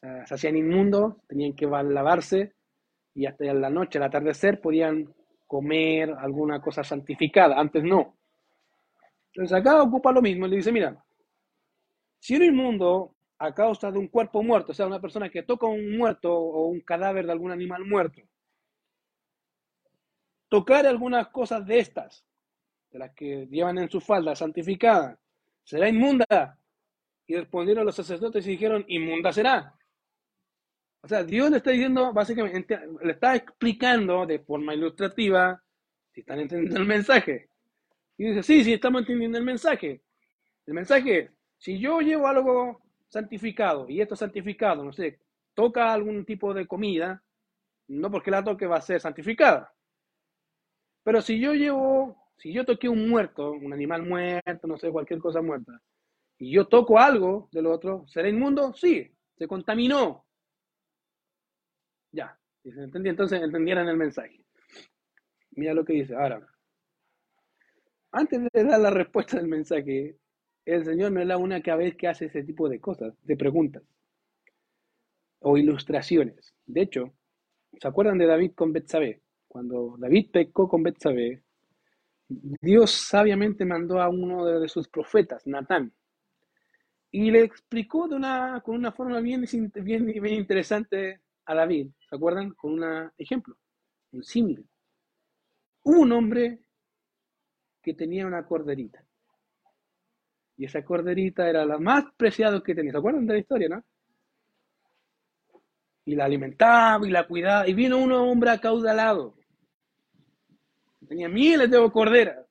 [0.00, 2.54] se hacían inmundos, tenían que lavarse
[3.14, 5.12] y hasta la noche, al atardecer, podían
[5.46, 8.16] comer alguna cosa santificada, antes no.
[9.32, 11.04] Entonces acá ocupa lo mismo, le dice, mira,
[12.18, 15.66] si un inmundo a causa de un cuerpo muerto, o sea, una persona que toca
[15.66, 18.22] un muerto o un cadáver de algún animal muerto,
[20.50, 22.26] tocar algunas cosas de estas,
[22.90, 25.18] de las que llevan en su falda santificada,
[25.64, 26.58] será inmunda.
[27.26, 29.74] Y respondieron los sacerdotes y dijeron, inmunda será.
[31.00, 35.62] O sea, Dios le está diciendo, básicamente, le está explicando de forma ilustrativa
[36.12, 37.48] si están entendiendo el mensaje.
[38.18, 40.02] Y dice, sí, sí, estamos entendiendo el mensaje.
[40.66, 41.30] El mensaje
[41.60, 45.20] si yo llevo algo santificado y esto santificado, no sé,
[45.54, 47.22] toca algún tipo de comida,
[47.88, 49.72] no porque la toque va a ser santificada.
[51.02, 55.20] Pero si yo llevo, si yo toqué un muerto, un animal muerto, no sé, cualquier
[55.20, 55.80] cosa muerta,
[56.38, 58.72] y yo toco algo del otro, ¿será inmundo?
[58.74, 60.26] Sí, se contaminó,
[62.12, 64.44] ya, entendí, entonces entendieran el mensaje.
[65.52, 66.14] Mira lo que dice.
[66.14, 66.46] Ahora,
[68.12, 70.16] antes de dar la respuesta del mensaje,
[70.64, 73.82] el Señor no es la única vez que hace ese tipo de cosas, de preguntas
[75.40, 76.54] o ilustraciones.
[76.66, 77.12] De hecho,
[77.80, 79.22] ¿se acuerdan de David con Betsabé?
[79.50, 81.42] Cuando David pecó con Betsabé,
[82.28, 85.92] Dios sabiamente mandó a uno de sus profetas, Natán,
[87.10, 89.44] y le explicó de una, con una forma bien,
[89.74, 92.50] bien, bien interesante a David, ¿se acuerdan?
[92.50, 93.56] Con un ejemplo,
[94.12, 94.64] un símil.
[95.82, 96.60] Hubo un hombre
[97.82, 99.04] que tenía una corderita.
[100.58, 102.92] Y esa corderita era la más preciada que tenía.
[102.92, 103.84] ¿Se acuerdan de la historia, no?
[106.04, 107.66] Y la alimentaba y la cuidaba.
[107.66, 109.39] Y vino un hombre acaudalado.
[111.06, 112.46] Tenía miles de corderas.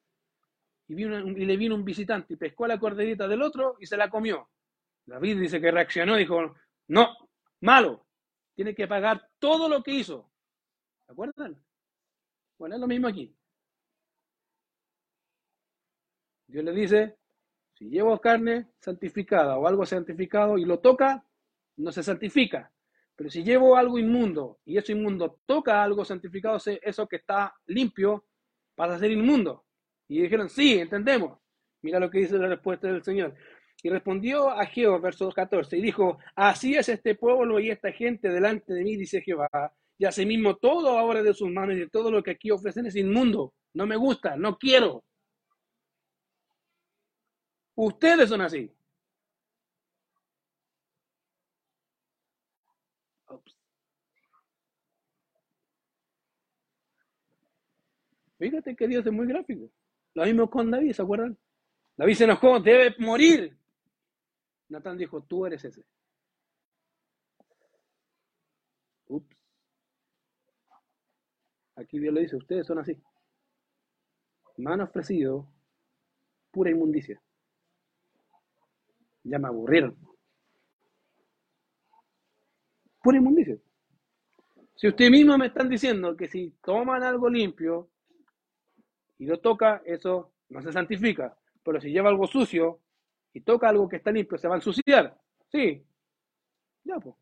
[0.87, 4.09] Y, y le vino un visitante y pescó la corderita del otro y se la
[4.09, 4.49] comió.
[5.05, 6.55] David dice que reaccionó dijo,
[6.87, 7.15] no,
[7.61, 8.05] malo,
[8.55, 10.29] tiene que pagar todo lo que hizo.
[11.07, 11.55] ¿Se?
[12.57, 13.33] Bueno, es lo mismo aquí.
[16.47, 17.17] Dios le dice,
[17.73, 21.25] si llevo carne santificada o algo santificado y lo toca,
[21.77, 22.71] no se santifica.
[23.15, 28.25] Pero si llevo algo inmundo y eso inmundo toca algo santificado, eso que está limpio
[28.79, 29.65] pasa a ser inmundo.
[30.07, 31.37] Y dijeron, sí, entendemos.
[31.81, 33.35] Mira lo que dice la respuesta del Señor.
[33.83, 38.29] Y respondió a Jehová, verso 14, y dijo, así es este pueblo y esta gente
[38.29, 39.49] delante de mí, dice Jehová,
[39.97, 42.95] y asimismo todo ahora de sus manos y de todo lo que aquí ofrecen es
[42.95, 45.03] inmundo, no me gusta, no quiero.
[47.75, 48.71] Ustedes son así.
[58.39, 59.69] Fíjate que Dios es muy gráfico.
[60.13, 61.37] Lo mismo con David, ¿se acuerdan?
[61.97, 63.55] David se enojó, debe morir.
[64.69, 65.83] Natán dijo, tú eres ese.
[69.07, 69.35] Ups.
[71.75, 72.97] Aquí Dios le dice, ustedes son así.
[74.57, 74.89] Me han
[76.51, 77.21] pura inmundicia.
[79.23, 79.97] Ya me aburrieron.
[83.03, 83.57] pura inmundicia.
[84.75, 87.89] Si usted mismo me están diciendo que si toman algo limpio
[89.19, 91.37] y lo toca, eso no se santifica.
[91.63, 92.79] Pero si lleva algo sucio
[93.33, 95.15] y toca algo que está limpio, se va a ensuciar.
[95.51, 95.83] Sí.
[96.83, 97.15] Ya, pues.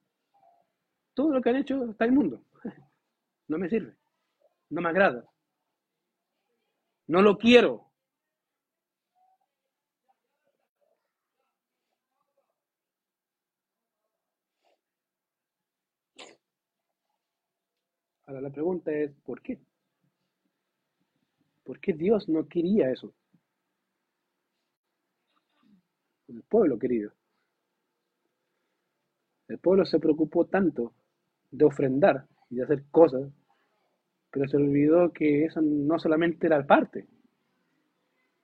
[1.13, 2.41] Todo lo que han hecho está inmundo.
[3.49, 3.95] No me sirve.
[4.69, 5.25] No me agrada.
[7.07, 7.91] No lo quiero.
[18.27, 19.57] Ahora la pregunta es, ¿por qué?
[21.67, 23.13] ¿Por qué Dios no quería eso?
[26.29, 27.11] El pueblo querido.
[29.49, 30.93] El pueblo se preocupó tanto
[31.51, 33.29] de ofrendar y de hacer cosas,
[34.31, 37.05] pero se olvidó que eso no solamente era parte.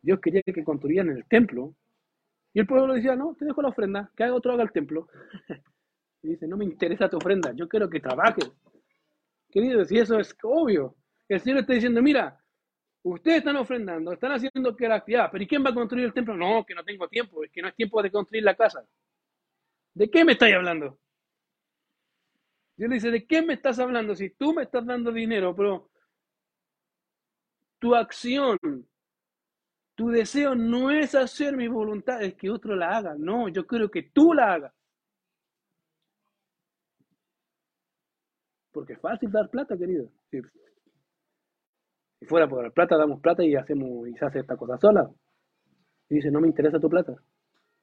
[0.01, 1.76] Dios quería que construyeran el templo
[2.53, 5.07] y el pueblo decía, no, te dejo la ofrenda, que haga otro haga el templo.
[6.24, 8.51] y dice, no me interesa tu ofrenda, yo quiero que trabajes.
[9.49, 10.97] Queridos, y eso es obvio.
[11.30, 12.42] El Señor está diciendo, mira,
[13.04, 16.14] ustedes están ofrendando, están haciendo que la actividad, pero ¿y quién va a construir el
[16.14, 16.36] templo?
[16.36, 18.84] No, que no tengo tiempo, es que no es tiempo de construir la casa.
[19.93, 20.99] ¿De qué me estáis hablando?
[22.76, 24.16] Dios le dice, ¿de qué me estás hablando?
[24.16, 25.91] Si tú me estás dando dinero, pero
[27.80, 28.58] tu acción,
[29.95, 33.16] tu deseo no es hacer mi voluntad, es que otro la haga.
[33.18, 34.74] No, yo quiero que tú la hagas.
[38.72, 40.10] Porque es fácil dar plata, querido.
[42.24, 45.09] Si, fuera por dar plata, damos plata y hacemos y se hace esta cosa sola.
[46.09, 47.13] Y dice, no me interesa tu plata,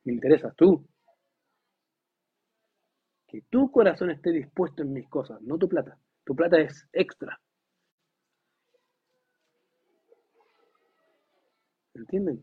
[0.05, 0.86] me interesas tú.
[3.26, 5.99] Que tu corazón esté dispuesto en mis cosas, no tu plata.
[6.24, 7.38] Tu plata es extra.
[11.95, 12.43] ¿Entienden?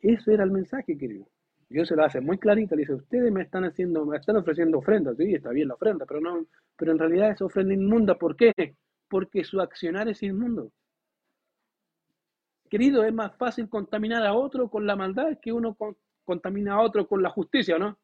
[0.00, 1.26] Eso era el mensaje, querido.
[1.70, 4.78] Dios se lo hace muy clarito, le dice, ustedes me están haciendo, me están ofreciendo
[4.78, 8.36] ofrendas, sí, está bien la ofrenda, pero no, pero en realidad es ofrenda inmunda, ¿por
[8.36, 8.52] qué?
[9.08, 10.70] Porque su accionar es inmundo.
[12.72, 15.76] Querido, es más fácil contaminar a otro con la maldad que uno
[16.24, 17.98] contamina a otro con la justicia, ¿no?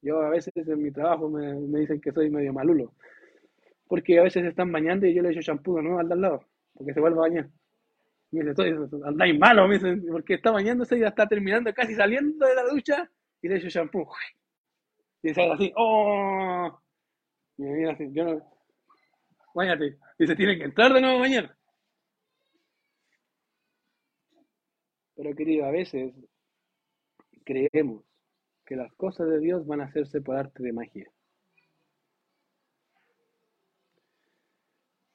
[0.00, 2.94] Yo a veces en mi trabajo me, dicen que soy medio malulo,
[3.88, 5.98] porque a veces están bañando y yo le echo champú, ¿no?
[5.98, 6.44] Al de al lado,
[6.74, 7.50] porque se vuelve a bañar.
[8.30, 12.46] Me dice, andáis malo, me dice, porque está bañándose y ya está terminando, casi saliendo
[12.46, 13.10] de la ducha,
[13.42, 14.08] y le echo shampoo.
[15.24, 16.80] Y dice así, ¡oh!
[17.56, 18.51] Y me mira así, yo no.
[19.54, 19.98] Báñate.
[20.18, 21.56] Y se tiene que entrar de nuevo mañana.
[25.14, 26.12] Pero querido, a veces
[27.44, 28.04] creemos
[28.64, 31.10] que las cosas de Dios van a hacerse por arte de magia.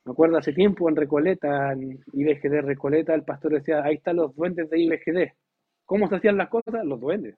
[0.05, 4.33] Me acuerdo hace tiempo en Recoleta, en IBGD Recoleta, el pastor decía, ahí están los
[4.35, 5.33] duendes de IBGD.
[5.85, 6.85] ¿Cómo se hacían las cosas?
[6.85, 7.35] Los duendes.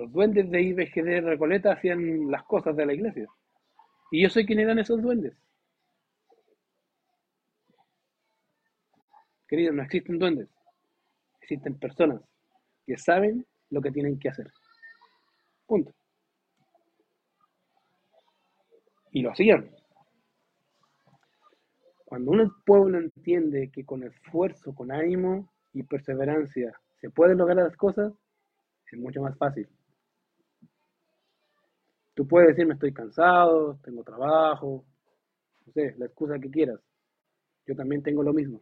[0.00, 3.28] Los duendes de IBGD Recoleta hacían las cosas de la iglesia.
[4.10, 5.34] Y yo sé quién eran esos duendes.
[9.46, 10.48] Queridos, no existen duendes.
[11.42, 12.22] Existen personas
[12.86, 14.50] que saben lo que tienen que hacer.
[15.66, 15.92] Punto.
[19.12, 19.70] y lo hacían.
[22.06, 27.76] Cuando un pueblo entiende que con esfuerzo, con ánimo y perseverancia se pueden lograr las
[27.76, 28.14] cosas,
[28.90, 29.68] es mucho más fácil.
[32.20, 34.84] Tú puedes decirme estoy cansado, tengo trabajo,
[35.64, 36.78] no sé, la excusa que quieras.
[37.66, 38.60] Yo también tengo lo mismo.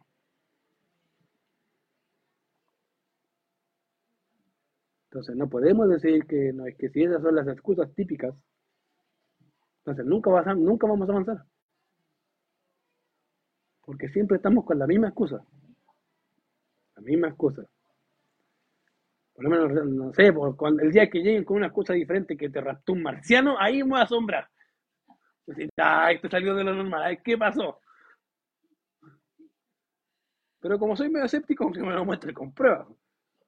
[5.07, 8.33] Entonces no podemos decir que no es que si esas son las excusas típicas,
[9.79, 11.43] entonces nunca, nunca vamos a avanzar.
[13.81, 15.45] Porque siempre estamos con la misma excusa.
[16.95, 17.67] La misma excusa.
[19.39, 22.49] Por lo menos, no sé, cuando, el día que lleguen con una excusa diferente que
[22.49, 24.49] te raptó un marciano, ahí me voy a asombrar.
[25.77, 27.21] Ay, te salió de lo normal.
[27.23, 27.79] ¿Qué pasó?
[30.59, 32.89] Pero como soy medio escéptico, que me lo muestre con pruebas.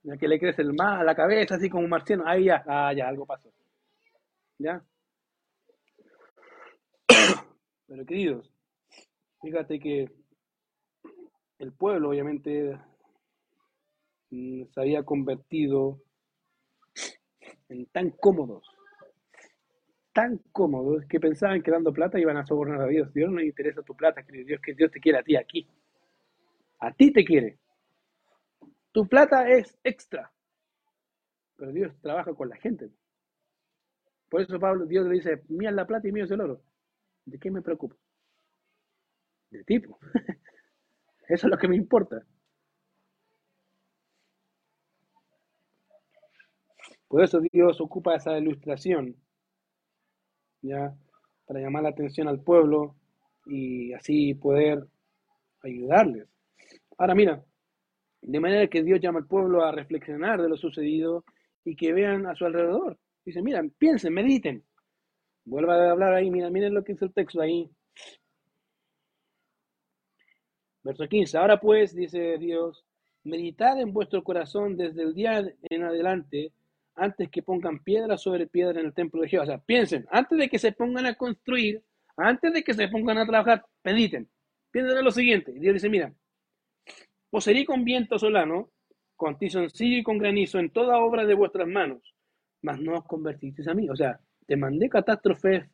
[0.03, 2.63] Ya que le crece el mal a la cabeza, así como un marciano, ahí ya,
[2.65, 3.51] ah, ya, algo pasó.
[4.59, 4.81] ¿Ya?
[7.87, 8.49] Pero queridos,
[9.41, 10.09] fíjate que
[11.59, 12.79] el pueblo obviamente
[14.31, 16.01] se había convertido
[17.67, 18.65] en tan cómodos,
[20.13, 23.13] tan cómodos que pensaban que dando plata iban a sobornar a Dios.
[23.13, 25.67] Dios no le interesa tu plata, querido Dios, que Dios te quiere a ti aquí.
[26.79, 27.59] A ti te quiere.
[28.91, 30.31] Tu plata es extra.
[31.57, 32.89] Pero Dios trabaja con la gente.
[34.29, 36.61] Por eso Pablo, Dios le dice, mía es la plata y mío es el oro.
[37.25, 37.97] ¿De qué me preocupo?
[39.49, 39.99] De tipo.
[41.27, 42.25] Eso es lo que me importa.
[47.11, 49.17] Por eso Dios ocupa esa ilustración,
[50.61, 50.95] ¿ya?
[51.45, 52.95] Para llamar la atención al pueblo
[53.47, 54.87] y así poder
[55.61, 56.29] ayudarles.
[56.97, 57.43] Ahora mira,
[58.21, 61.25] de manera que Dios llama al pueblo a reflexionar de lo sucedido
[61.65, 62.97] y que vean a su alrededor.
[63.25, 64.63] Dice, miren, piensen, mediten.
[65.43, 67.69] Vuelva a hablar ahí, mira, miren lo que dice el texto ahí.
[70.81, 71.37] Verso 15.
[71.37, 72.85] Ahora pues, dice Dios,
[73.25, 76.53] meditad en vuestro corazón desde el día en adelante,
[77.01, 79.43] antes que pongan piedra sobre piedra en el templo de Jehová.
[79.43, 81.81] O sea, piensen, antes de que se pongan a construir,
[82.15, 84.29] antes de que se pongan a trabajar, mediten.
[84.69, 85.51] Piensen en lo siguiente.
[85.53, 86.13] Dios dice, mira,
[87.31, 88.69] os con viento solano,
[89.15, 92.01] con tizoncillo y con granizo en toda obra de vuestras manos,
[92.61, 93.89] mas no os convertisteis a mí.
[93.89, 95.65] O sea, te mandé catástrofes,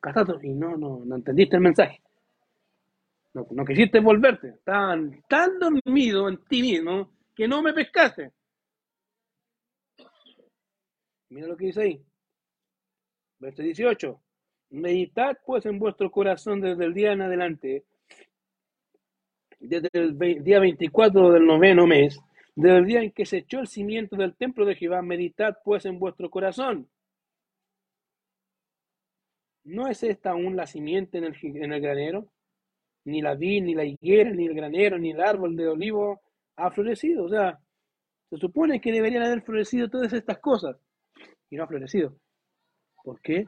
[0.00, 2.00] catástrofe, y no, no, no entendiste el mensaje.
[3.34, 4.54] No, no quisiste volverte.
[4.64, 8.32] Tan, tan dormido en ti mismo que no me pescaste.
[11.30, 12.04] Mira lo que dice ahí.
[13.38, 14.20] Verso 18.
[14.70, 17.84] Meditad pues en vuestro corazón desde el día en adelante
[19.60, 22.20] desde el día 24 del noveno mes,
[22.54, 25.84] desde el día en que se echó el cimiento del templo de Jehová, meditad pues
[25.84, 26.88] en vuestro corazón.
[29.64, 32.30] ¿No es esta aún la simiente en el, en el granero?
[33.04, 36.20] Ni la vid, ni la higuera, ni el granero, ni el árbol de olivo
[36.56, 37.24] ha florecido.
[37.24, 37.58] O sea,
[38.30, 40.76] se supone que deberían haber florecido todas estas cosas
[41.50, 42.14] y no ha florecido.
[43.02, 43.46] ¿Por qué?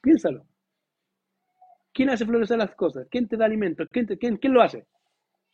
[0.00, 0.46] Piénsalo.
[1.92, 3.06] ¿Quién hace florecer las cosas?
[3.10, 3.84] ¿Quién te da alimento?
[3.90, 4.86] ¿Quién, quién, quién lo hace?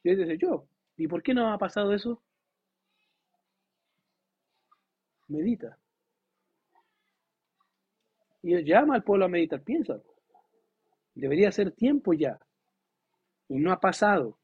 [0.03, 0.67] Y dice, yo.
[0.97, 2.23] ¿Y por qué no ha pasado eso?
[5.29, 5.79] Medita.
[8.43, 9.99] Y llama al pueblo a meditar, piensa.
[11.15, 12.39] Debería ser tiempo ya.
[13.49, 14.39] Y no ha pasado.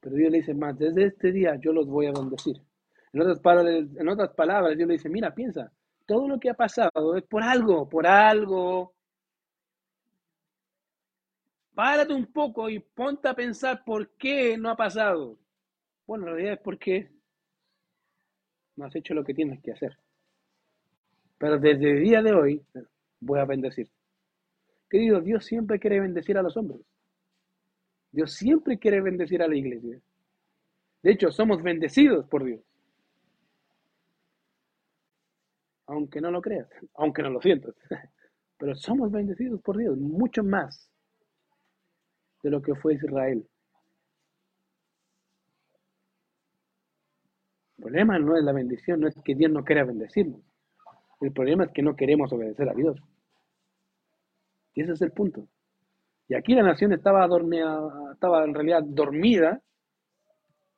[0.00, 2.60] Pero Dios le dice más, desde este día yo los voy a bendecir.
[3.14, 5.70] En otras, palabras, en otras palabras, Dios le dice, mira, piensa,
[6.04, 8.92] todo lo que ha pasado es por algo, por algo.
[11.74, 15.38] Párate un poco y ponte a pensar por qué no ha pasado.
[16.08, 17.08] Bueno, en realidad es porque
[18.74, 19.96] no has hecho lo que tienes que hacer.
[21.38, 22.66] Pero desde el día de hoy
[23.20, 23.88] voy a bendecir.
[24.90, 26.80] Querido, Dios siempre quiere bendecir a los hombres.
[28.10, 30.00] Dios siempre quiere bendecir a la iglesia.
[31.00, 32.60] De hecho, somos bendecidos por Dios.
[35.94, 37.74] Aunque no lo creas, aunque no lo sientas.
[38.58, 40.90] Pero somos bendecidos por Dios, mucho más
[42.42, 43.46] de lo que fue Israel.
[47.76, 50.40] El problema no es la bendición, no es que Dios no quiera bendecirnos.
[51.20, 52.96] El problema es que no queremos obedecer a Dios.
[54.74, 55.46] Y ese es el punto.
[56.28, 57.80] Y aquí la nación estaba, dormida,
[58.12, 59.60] estaba en realidad dormida,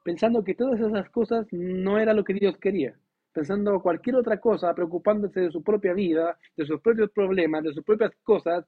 [0.04, 2.98] pensando que todas esas cosas no era lo que Dios quería.
[3.36, 7.84] Pensando cualquier otra cosa, preocupándose de su propia vida, de sus propios problemas, de sus
[7.84, 8.64] propias cosas,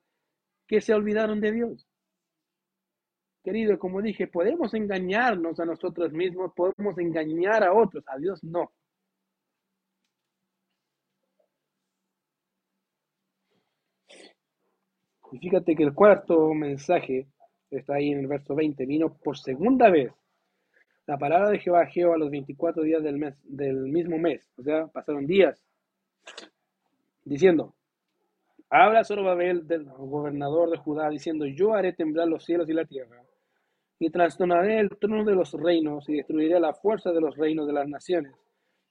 [0.66, 1.87] que se olvidaron de Dios.
[3.43, 8.71] Querido, como dije, podemos engañarnos a nosotros mismos, podemos engañar a otros, a Dios no.
[15.33, 17.27] Y fíjate que el cuarto mensaje
[17.71, 20.12] está ahí en el verso 20, vino por segunda vez
[21.09, 24.63] la palabra de Jehová a Jehová los 24 días del, mes, del mismo mes, o
[24.63, 25.59] sea, pasaron días,
[27.25, 27.75] diciendo,
[28.69, 33.23] habla Zorobabel del gobernador de Judá, diciendo, yo haré temblar los cielos y la tierra,
[33.99, 37.73] y trastornaré el trono de los reinos y destruiré la fuerza de los reinos de
[37.73, 38.35] las naciones.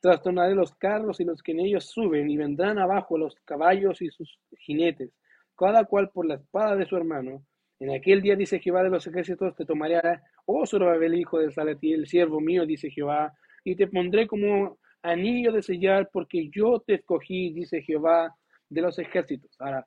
[0.02, 4.10] Trastornaré los carros y los que en ellos suben, y vendrán abajo los caballos y
[4.10, 5.12] sus jinetes,
[5.56, 7.44] cada cual por la espada de su hermano.
[7.80, 10.02] En aquel día, dice Jehová de los ejércitos, te tomaré,
[10.48, 13.34] oh Zorobabel, hijo de Salatiel, siervo mío, dice Jehová,
[13.64, 18.36] y te pondré como anillo de sellar, porque yo te escogí, dice Jehová
[18.70, 19.56] de los ejércitos.
[19.60, 19.86] Ahora,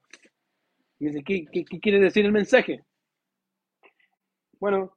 [0.98, 2.84] ¿qué, qué quiere decir el mensaje?
[4.58, 4.94] Bueno,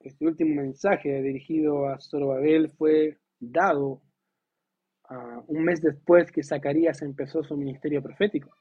[0.00, 4.02] este último mensaje dirigido a Zorobabel fue dado
[5.10, 8.54] uh, un mes después que Zacarías empezó su ministerio profético.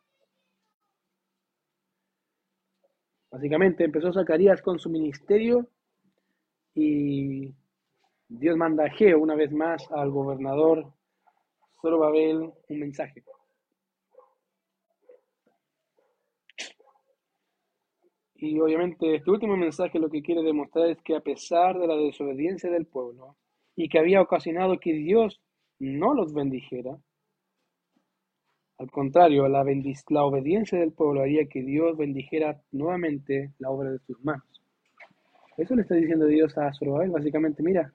[3.36, 5.68] Básicamente empezó Zacarías con su ministerio
[6.74, 7.54] y
[8.30, 10.94] Dios manda a Geo una vez más al gobernador
[11.82, 13.26] Zorobabel un mensaje.
[18.36, 21.98] Y obviamente este último mensaje lo que quiere demostrar es que a pesar de la
[21.98, 23.36] desobediencia del pueblo
[23.76, 25.42] y que había ocasionado que Dios
[25.78, 26.98] no los bendijera,
[28.78, 34.00] al contrario, la, la obediencia del pueblo haría que Dios bendijera nuevamente la obra de
[34.00, 34.44] sus manos.
[35.58, 37.94] Eso le está diciendo Dios a Zorobabel, básicamente, mira,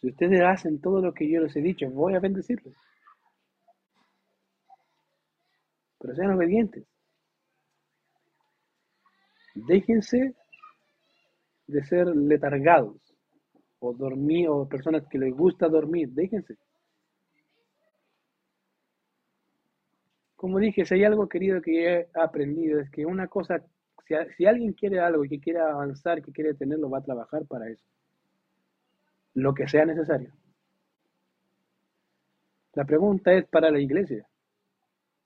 [0.00, 2.74] si ustedes hacen todo lo que yo les he dicho, voy a bendecirlos.
[5.98, 6.86] Pero sean obedientes.
[9.54, 10.34] Déjense
[11.66, 12.96] de ser letargados
[13.80, 16.56] o dormir o personas que les gusta dormir, déjense.
[20.38, 23.60] Como dije, si hay algo querido que he aprendido es que una cosa,
[24.36, 27.68] si, alguien quiere algo y que quiere avanzar, que quiere tenerlo, va a trabajar para
[27.68, 27.84] eso.
[29.34, 30.32] Lo que sea necesario.
[32.74, 34.28] La pregunta es para la iglesia.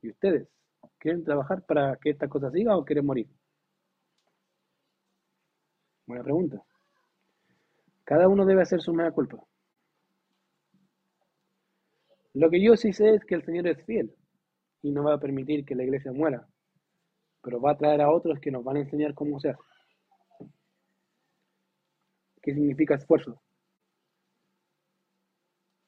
[0.01, 0.49] ¿Y ustedes?
[0.97, 3.29] ¿Quieren trabajar para que esta cosa siga o quieren morir?
[6.07, 6.65] Buena pregunta.
[8.05, 9.37] Cada uno debe hacer su mea culpa.
[12.33, 14.17] Lo que yo sí sé es que el Señor es fiel
[14.83, 16.47] y no va a permitir que la iglesia muera,
[17.43, 19.61] pero va a traer a otros que nos van a enseñar cómo se hace.
[22.43, 23.41] ¿Qué significa esfuerzo?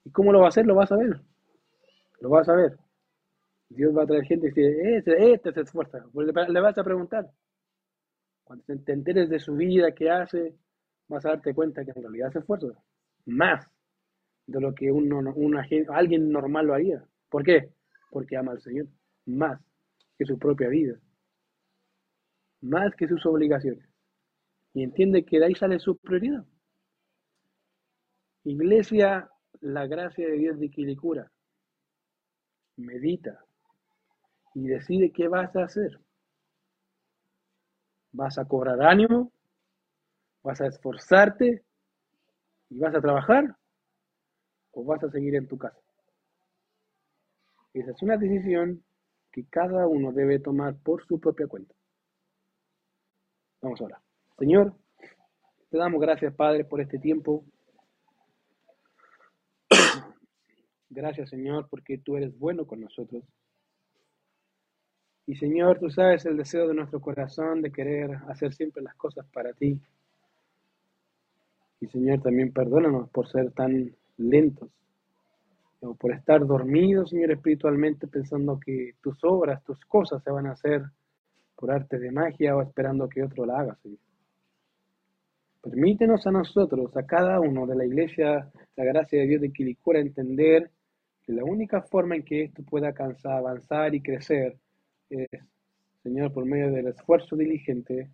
[0.05, 0.65] ¿Y cómo lo va a hacer?
[0.67, 1.21] Lo vas a ver.
[2.21, 2.79] Lo vas a ver.
[3.69, 6.05] Dios va a traer gente y dice, este, este se.
[6.13, 7.29] Pues le vas a preguntar.
[8.45, 10.55] Cuando te enteres de su vida, qué hace,
[11.09, 12.69] vas a darte cuenta que en realidad se esfuerza.
[13.27, 13.67] Más
[14.47, 17.03] de lo que uno, una, alguien normal lo haría.
[17.31, 17.71] ¿Por qué?
[18.15, 18.87] Porque ama al Señor.
[19.27, 19.61] Más
[20.17, 21.01] que su propia vida.
[22.61, 23.85] Más que sus obligaciones.
[24.73, 26.45] Y entiende que de ahí sale su prioridad.
[28.45, 29.29] Iglesia,
[29.61, 31.33] la gracia de Dios de Quilicura.
[32.77, 33.45] Medita
[34.55, 35.99] y decide qué vas a hacer.
[38.13, 39.33] ¿Vas a cobrar ánimo?
[40.45, 41.65] ¿Vas a esforzarte?
[42.71, 43.57] ¿Y vas a trabajar?
[44.71, 45.84] ¿O vas a seguir en tu casa?
[47.75, 48.85] Esa es una decisión
[49.33, 51.75] que cada uno debe tomar por su propia cuenta.
[53.61, 54.01] Vamos ahora.
[54.39, 54.75] Señor,
[55.71, 57.45] te damos gracias, Padre, por este tiempo.
[60.89, 63.25] Gracias, Señor, porque tú eres bueno con nosotros.
[65.27, 69.27] Y Señor, tú sabes el deseo de nuestro corazón de querer hacer siempre las cosas
[69.33, 69.81] para ti.
[71.81, 74.71] Y Señor, también perdónanos por ser tan lentos
[75.85, 80.53] o por estar dormidos, Señor, espiritualmente, pensando que tus obras, tus cosas se van a
[80.53, 80.83] hacer
[81.55, 83.99] por arte de magia o esperando que otro la haga, Señor.
[85.63, 89.99] Permítenos a nosotros, a cada uno de la iglesia, la gracia de Dios de Quilicura,
[89.99, 90.71] entender
[91.23, 92.93] que la única forma en que esto pueda
[93.25, 94.59] avanzar y crecer
[95.09, 95.29] es,
[96.03, 98.11] Señor, por medio del esfuerzo diligente,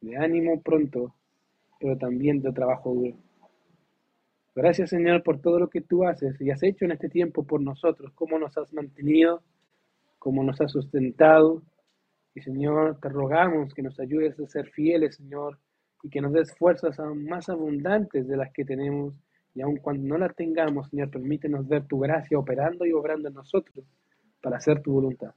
[0.00, 1.14] de ánimo pronto,
[1.78, 3.16] pero también de trabajo duro.
[4.56, 7.60] Gracias, Señor, por todo lo que tú haces y has hecho en este tiempo por
[7.60, 9.42] nosotros, cómo nos has mantenido,
[10.18, 11.62] cómo nos has sustentado.
[12.34, 15.58] Y, Señor, te rogamos que nos ayudes a ser fieles, Señor,
[16.02, 19.12] y que nos des fuerzas aún más abundantes de las que tenemos.
[19.54, 23.34] Y aun cuando no las tengamos, Señor, permítenos ver tu gracia operando y obrando en
[23.34, 23.84] nosotros
[24.40, 25.34] para hacer tu voluntad.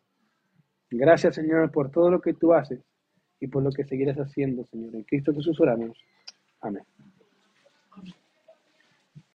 [0.92, 2.80] Gracias, Señor, por todo lo que tú haces
[3.42, 4.96] y por lo que seguirás haciendo, Señor.
[4.96, 5.98] En Cristo Jesús oramos.
[6.62, 6.84] Amén.